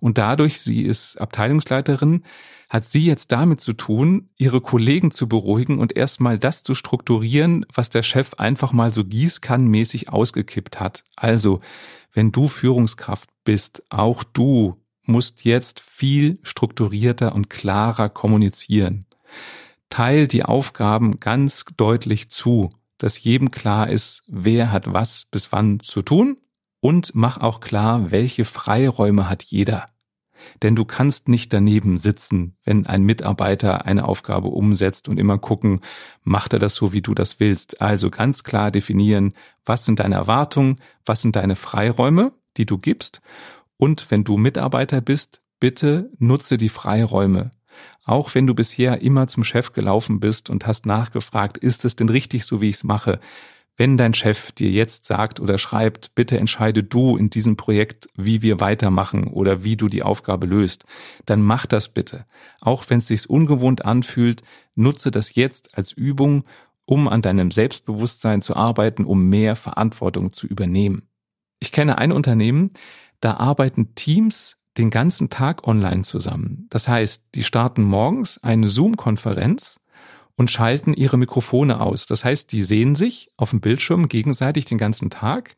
Und 0.00 0.18
dadurch, 0.18 0.60
sie 0.60 0.82
ist 0.82 1.20
Abteilungsleiterin, 1.20 2.22
hat 2.68 2.86
sie 2.86 3.04
jetzt 3.04 3.32
damit 3.32 3.60
zu 3.60 3.74
tun, 3.74 4.30
ihre 4.36 4.62
Kollegen 4.62 5.10
zu 5.10 5.28
beruhigen 5.28 5.78
und 5.78 5.94
erstmal 5.94 6.38
das 6.38 6.62
zu 6.62 6.74
strukturieren, 6.74 7.66
was 7.72 7.90
der 7.90 8.02
Chef 8.02 8.34
einfach 8.34 8.72
mal 8.72 8.94
so 8.94 9.04
gießkannenmäßig 9.04 10.08
ausgekippt 10.08 10.80
hat. 10.80 11.04
Also, 11.14 11.60
wenn 12.14 12.32
du 12.32 12.48
Führungskraft 12.48 13.28
bist, 13.44 13.82
auch 13.90 14.24
du 14.24 14.80
musst 15.04 15.44
jetzt 15.44 15.80
viel 15.80 16.38
strukturierter 16.42 17.34
und 17.34 17.50
klarer 17.50 18.08
kommunizieren. 18.08 19.04
Teil 19.90 20.26
die 20.26 20.44
Aufgaben 20.44 21.20
ganz 21.20 21.64
deutlich 21.76 22.30
zu, 22.30 22.70
dass 22.96 23.22
jedem 23.22 23.50
klar 23.50 23.90
ist, 23.90 24.22
wer 24.28 24.72
hat 24.72 24.90
was 24.90 25.26
bis 25.30 25.52
wann 25.52 25.80
zu 25.80 26.00
tun 26.00 26.36
und 26.82 27.14
mach 27.14 27.38
auch 27.38 27.60
klar, 27.60 28.10
welche 28.10 28.44
Freiräume 28.44 29.30
hat 29.30 29.44
jeder. 29.44 29.86
Denn 30.62 30.74
du 30.74 30.84
kannst 30.84 31.28
nicht 31.28 31.52
daneben 31.52 31.96
sitzen, 31.96 32.56
wenn 32.64 32.88
ein 32.88 33.04
Mitarbeiter 33.04 33.86
eine 33.86 34.08
Aufgabe 34.08 34.48
umsetzt 34.48 35.08
und 35.08 35.20
immer 35.20 35.38
gucken, 35.38 35.80
macht 36.24 36.52
er 36.52 36.58
das 36.58 36.74
so, 36.74 36.92
wie 36.92 37.00
du 37.00 37.14
das 37.14 37.38
willst. 37.38 37.80
Also 37.80 38.10
ganz 38.10 38.42
klar 38.42 38.72
definieren, 38.72 39.30
was 39.64 39.84
sind 39.84 40.00
deine 40.00 40.16
Erwartungen, 40.16 40.74
was 41.06 41.22
sind 41.22 41.36
deine 41.36 41.54
Freiräume, 41.54 42.26
die 42.56 42.66
du 42.66 42.78
gibst. 42.78 43.20
Und 43.76 44.10
wenn 44.10 44.24
du 44.24 44.36
Mitarbeiter 44.36 45.00
bist, 45.00 45.40
bitte 45.60 46.10
nutze 46.18 46.56
die 46.56 46.68
Freiräume. 46.68 47.52
Auch 48.04 48.34
wenn 48.34 48.48
du 48.48 48.54
bisher 48.54 49.02
immer 49.02 49.28
zum 49.28 49.44
Chef 49.44 49.72
gelaufen 49.72 50.18
bist 50.18 50.50
und 50.50 50.66
hast 50.66 50.84
nachgefragt, 50.86 51.58
ist 51.58 51.84
es 51.84 51.94
denn 51.94 52.08
richtig 52.08 52.44
so, 52.44 52.60
wie 52.60 52.70
ich 52.70 52.76
es 52.76 52.84
mache? 52.84 53.20
Wenn 53.76 53.96
dein 53.96 54.12
Chef 54.12 54.52
dir 54.52 54.70
jetzt 54.70 55.04
sagt 55.04 55.40
oder 55.40 55.56
schreibt, 55.56 56.14
bitte 56.14 56.38
entscheide 56.38 56.82
du 56.82 57.16
in 57.16 57.30
diesem 57.30 57.56
Projekt, 57.56 58.06
wie 58.14 58.42
wir 58.42 58.60
weitermachen 58.60 59.28
oder 59.28 59.64
wie 59.64 59.76
du 59.76 59.88
die 59.88 60.02
Aufgabe 60.02 60.46
löst, 60.46 60.84
dann 61.24 61.40
mach 61.40 61.66
das 61.66 61.88
bitte. 61.88 62.26
Auch 62.60 62.84
wenn 62.88 62.98
es 62.98 63.06
sich 63.06 63.30
ungewohnt 63.30 63.84
anfühlt, 63.84 64.42
nutze 64.74 65.10
das 65.10 65.34
jetzt 65.34 65.76
als 65.76 65.92
Übung, 65.92 66.42
um 66.84 67.08
an 67.08 67.22
deinem 67.22 67.50
Selbstbewusstsein 67.50 68.42
zu 68.42 68.56
arbeiten, 68.56 69.04
um 69.04 69.28
mehr 69.28 69.56
Verantwortung 69.56 70.32
zu 70.32 70.46
übernehmen. 70.46 71.08
Ich 71.58 71.72
kenne 71.72 71.96
ein 71.96 72.12
Unternehmen, 72.12 72.70
da 73.20 73.34
arbeiten 73.36 73.94
Teams 73.94 74.58
den 74.78 74.90
ganzen 74.90 75.30
Tag 75.30 75.66
online 75.66 76.02
zusammen. 76.02 76.66
Das 76.70 76.88
heißt, 76.88 77.26
die 77.34 77.44
starten 77.44 77.82
morgens 77.82 78.42
eine 78.42 78.68
Zoom-Konferenz 78.68 79.80
und 80.36 80.50
schalten 80.50 80.94
ihre 80.94 81.16
Mikrofone 81.16 81.80
aus. 81.80 82.06
Das 82.06 82.24
heißt, 82.24 82.52
die 82.52 82.64
sehen 82.64 82.94
sich 82.94 83.30
auf 83.36 83.50
dem 83.50 83.60
Bildschirm 83.60 84.08
gegenseitig 84.08 84.64
den 84.64 84.78
ganzen 84.78 85.10
Tag. 85.10 85.54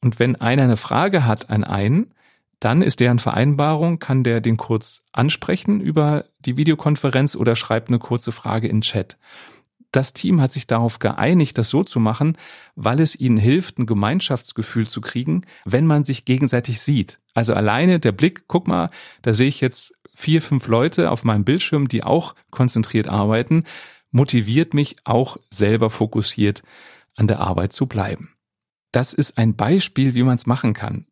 Und 0.00 0.18
wenn 0.18 0.36
einer 0.36 0.64
eine 0.64 0.76
Frage 0.76 1.24
hat 1.24 1.50
an 1.50 1.64
einen, 1.64 2.12
dann 2.60 2.82
ist 2.82 3.00
deren 3.00 3.18
Vereinbarung, 3.18 3.98
kann 3.98 4.22
der 4.22 4.40
den 4.40 4.56
kurz 4.56 5.02
ansprechen 5.12 5.80
über 5.80 6.24
die 6.40 6.56
Videokonferenz 6.56 7.36
oder 7.36 7.54
schreibt 7.54 7.88
eine 7.88 7.98
kurze 7.98 8.32
Frage 8.32 8.68
in 8.68 8.80
Chat. 8.80 9.18
Das 9.92 10.12
Team 10.12 10.40
hat 10.40 10.52
sich 10.52 10.66
darauf 10.66 10.98
geeinigt, 10.98 11.56
das 11.58 11.68
so 11.68 11.84
zu 11.84 12.00
machen, 12.00 12.36
weil 12.74 13.00
es 13.00 13.18
ihnen 13.18 13.36
hilft, 13.36 13.78
ein 13.78 13.86
Gemeinschaftsgefühl 13.86 14.88
zu 14.88 15.00
kriegen, 15.00 15.42
wenn 15.64 15.86
man 15.86 16.04
sich 16.04 16.24
gegenseitig 16.24 16.80
sieht. 16.80 17.18
Also 17.34 17.54
alleine 17.54 18.00
der 18.00 18.12
Blick, 18.12 18.44
guck 18.46 18.68
mal, 18.68 18.90
da 19.22 19.32
sehe 19.32 19.48
ich 19.48 19.60
jetzt 19.60 19.94
vier, 20.14 20.42
fünf 20.42 20.66
Leute 20.66 21.10
auf 21.10 21.24
meinem 21.24 21.44
Bildschirm, 21.44 21.88
die 21.88 22.02
auch 22.02 22.34
konzentriert 22.50 23.06
arbeiten 23.06 23.64
motiviert 24.16 24.74
mich 24.74 24.96
auch 25.04 25.36
selber 25.50 25.90
fokussiert 25.90 26.62
an 27.14 27.28
der 27.28 27.40
Arbeit 27.40 27.72
zu 27.72 27.86
bleiben. 27.86 28.34
Das 28.90 29.14
ist 29.14 29.38
ein 29.38 29.54
Beispiel, 29.54 30.14
wie 30.14 30.22
man 30.22 30.36
es 30.36 30.46
machen 30.46 30.74
kann. 30.74 31.06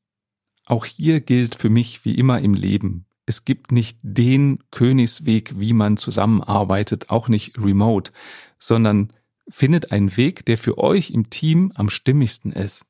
Auch 0.66 0.86
hier 0.86 1.20
gilt 1.20 1.54
für 1.54 1.68
mich 1.68 2.04
wie 2.04 2.14
immer 2.14 2.40
im 2.40 2.54
Leben, 2.54 3.06
es 3.26 3.44
gibt 3.44 3.72
nicht 3.72 3.98
den 4.02 4.58
Königsweg, 4.70 5.58
wie 5.58 5.72
man 5.72 5.96
zusammenarbeitet, 5.96 7.10
auch 7.10 7.28
nicht 7.28 7.58
remote, 7.58 8.12
sondern 8.58 9.10
findet 9.48 9.92
einen 9.92 10.16
Weg, 10.16 10.44
der 10.46 10.58
für 10.58 10.78
euch 10.78 11.10
im 11.10 11.30
Team 11.30 11.72
am 11.74 11.88
stimmigsten 11.88 12.52
ist. 12.52 12.84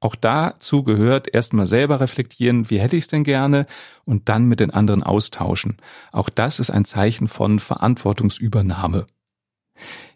Auch 0.00 0.14
dazu 0.14 0.82
gehört 0.82 1.32
erstmal 1.32 1.66
selber 1.66 2.00
reflektieren, 2.00 2.68
wie 2.70 2.80
hätte 2.80 2.96
ich 2.96 3.04
es 3.04 3.08
denn 3.08 3.24
gerne 3.24 3.66
und 4.04 4.28
dann 4.28 4.46
mit 4.46 4.60
den 4.60 4.72
anderen 4.72 5.02
austauschen. 5.02 5.76
Auch 6.10 6.28
das 6.28 6.58
ist 6.58 6.70
ein 6.70 6.84
Zeichen 6.84 7.28
von 7.28 7.60
Verantwortungsübernahme. 7.60 9.06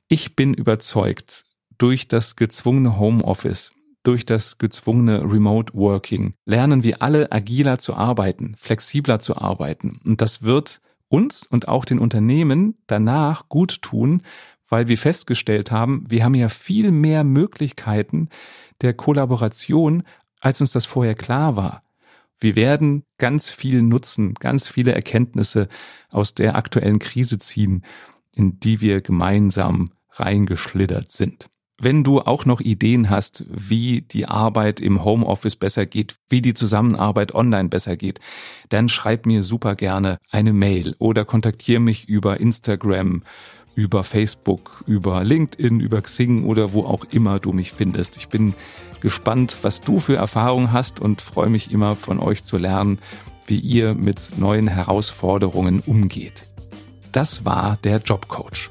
Ich 0.09 0.37
bin 0.37 0.55
überzeugt, 0.55 1.45
durch 1.79 2.09
das 2.09 2.37
gezwungene 2.37 2.99
Homeoffice, 2.99 3.73
durch 4.03 4.25
das 4.25 4.59
gezwungene 4.59 5.23
Remote 5.23 5.75
Working 5.75 6.35
lernen 6.45 6.85
wir 6.85 7.03
alle 7.03 7.33
agiler 7.33 7.79
zu 7.79 7.95
arbeiten, 7.95 8.55
flexibler 8.57 9.19
zu 9.19 9.37
arbeiten. 9.37 10.01
Und 10.05 10.21
das 10.21 10.43
wird 10.43 10.81
uns 11.09 11.47
und 11.47 11.69
auch 11.69 11.85
den 11.85 11.99
Unternehmen 11.99 12.79
danach 12.87 13.49
gut 13.49 13.83
tun, 13.83 14.23
weil 14.69 14.89
wir 14.89 14.99
festgestellt 14.99 15.71
haben, 15.71 16.05
wir 16.09 16.25
haben 16.25 16.35
ja 16.35 16.49
viel 16.49 16.91
mehr 16.91 17.25
Möglichkeiten 17.25 18.29
der 18.81 18.95
Kollaboration, 18.95 20.03
als 20.41 20.61
uns 20.61 20.73
das 20.73 20.87
vorher 20.87 21.15
klar 21.15 21.57
war. 21.57 21.83
Wir 22.39 22.55
werden 22.55 23.05
ganz 23.19 23.51
viel 23.51 23.83
Nutzen, 23.83 24.35
ganz 24.35 24.69
viele 24.69 24.95
Erkenntnisse 24.95 25.69
aus 26.11 26.35
der 26.35 26.55
aktuellen 26.55 26.99
Krise 26.99 27.39
ziehen, 27.39 27.83
in 28.37 28.61
die 28.61 28.81
wir 28.81 29.01
gemeinsam 29.01 29.90
reingeschlittert 30.12 31.11
sind. 31.11 31.49
Wenn 31.79 32.05
du 32.05 32.20
auch 32.20 32.46
noch 32.46 32.61
Ideen 32.61 33.11
hast, 33.11 33.44
wie 33.51 34.01
die 34.01 34.27
Arbeit 34.27 34.81
im 34.81 35.05
Homeoffice 35.05 35.57
besser 35.57 35.85
geht, 35.85 36.16
wie 36.31 36.40
die 36.40 36.55
Zusammenarbeit 36.55 37.35
online 37.35 37.68
besser 37.68 37.96
geht, 37.96 38.18
dann 38.70 38.88
schreib 38.88 39.27
mir 39.27 39.42
super 39.42 39.75
gerne 39.75 40.18
eine 40.31 40.55
Mail 40.55 40.96
oder 40.99 41.27
kontaktiere 41.27 41.81
mich 41.81 42.09
über 42.09 42.40
Instagram, 42.40 43.25
über 43.75 44.05
Facebook, 44.05 44.85
über 44.87 45.22
LinkedIn, 45.22 45.81
über 45.81 46.01
Xing 46.01 46.44
oder 46.44 46.72
wo 46.72 46.85
auch 46.85 47.05
immer 47.11 47.40
du 47.40 47.53
mich 47.53 47.72
findest. 47.72 48.16
Ich 48.16 48.29
bin 48.29 48.55
gespannt, 49.03 49.59
was 49.61 49.83
du 49.83 50.01
für 50.01 50.16
Erfahrungen 50.16 50.72
hast 50.72 50.99
und 50.99 51.20
freue 51.20 51.51
mich 51.51 51.70
immer 51.70 51.94
von 51.94 52.18
euch 52.18 52.42
zu 52.42 52.57
lernen, 52.57 53.01
wie 53.46 53.59
ihr 53.59 53.94
mit 53.94 54.38
neuen 54.38 54.66
Herausforderungen 54.66 55.81
umgeht. 55.81 56.56
Das 57.17 57.47
war 57.47 57.79
der 57.83 57.97
Jobcoach. 57.97 58.69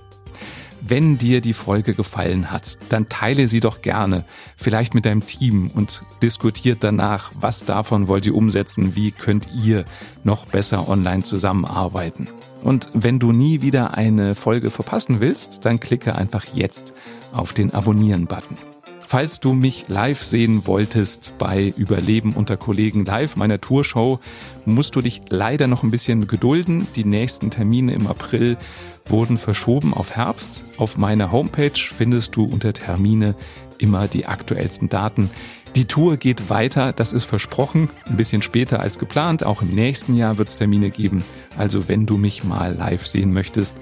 Wenn 0.79 1.17
dir 1.17 1.41
die 1.41 1.53
Folge 1.53 1.95
gefallen 1.95 2.51
hat, 2.51 2.77
dann 2.89 3.09
teile 3.09 3.47
sie 3.47 3.59
doch 3.59 3.81
gerne, 3.81 4.23
vielleicht 4.55 4.93
mit 4.93 5.07
deinem 5.07 5.25
Team 5.25 5.71
und 5.73 6.03
diskutiert 6.21 6.83
danach, 6.83 7.31
was 7.33 7.65
davon 7.65 8.07
wollt 8.07 8.27
ihr 8.27 8.35
umsetzen, 8.35 8.95
wie 8.95 9.09
könnt 9.09 9.47
ihr 9.63 9.85
noch 10.23 10.45
besser 10.45 10.87
online 10.87 11.23
zusammenarbeiten. 11.23 12.27
Und 12.61 12.87
wenn 12.93 13.17
du 13.17 13.31
nie 13.31 13.63
wieder 13.63 13.97
eine 13.97 14.35
Folge 14.35 14.69
verpassen 14.69 15.21
willst, 15.21 15.65
dann 15.65 15.79
klicke 15.79 16.13
einfach 16.13 16.45
jetzt 16.53 16.93
auf 17.33 17.51
den 17.51 17.73
Abonnieren-Button. 17.73 18.74
Falls 19.07 19.39
du 19.39 19.53
mich 19.53 19.85
live 19.87 20.23
sehen 20.23 20.65
wolltest 20.65 21.33
bei 21.37 21.71
Überleben 21.77 22.33
unter 22.33 22.57
Kollegen 22.57 23.05
live, 23.05 23.35
meiner 23.35 23.61
Tourshow, 23.61 24.19
musst 24.65 24.95
du 24.95 25.01
dich 25.01 25.21
leider 25.29 25.67
noch 25.67 25.83
ein 25.83 25.91
bisschen 25.91 26.25
gedulden. 26.25 26.87
Die 26.95 27.05
nächsten 27.05 27.51
Termine 27.51 27.93
im 27.93 28.07
April 28.07 28.57
wurden 29.05 29.37
verschoben 29.37 29.93
auf 29.93 30.15
Herbst. 30.15 30.65
Auf 30.77 30.97
meiner 30.97 31.31
Homepage 31.31 31.77
findest 31.77 32.35
du 32.35 32.45
unter 32.45 32.73
Termine 32.73 33.35
immer 33.77 34.07
die 34.07 34.25
aktuellsten 34.25 34.89
Daten. 34.89 35.29
Die 35.75 35.85
Tour 35.85 36.17
geht 36.17 36.49
weiter, 36.49 36.91
das 36.91 37.13
ist 37.13 37.25
versprochen, 37.25 37.89
ein 38.07 38.17
bisschen 38.17 38.41
später 38.41 38.79
als 38.79 38.97
geplant. 38.97 39.43
Auch 39.43 39.61
im 39.61 39.69
nächsten 39.69 40.15
Jahr 40.15 40.39
wird 40.39 40.47
es 40.47 40.57
Termine 40.57 40.89
geben. 40.89 41.23
Also 41.57 41.87
wenn 41.87 42.07
du 42.07 42.17
mich 42.17 42.43
mal 42.43 42.73
live 42.73 43.05
sehen 43.05 43.33
möchtest, 43.33 43.75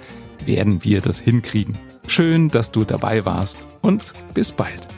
werden 0.45 0.83
wir 0.83 0.99
das 0.99 1.21
hinkriegen. 1.21 1.77
Schön, 2.07 2.49
dass 2.49 2.71
du 2.71 2.83
dabei 2.83 3.25
warst 3.25 3.59
und 3.81 4.11
bis 4.33 4.51
bald. 4.51 4.89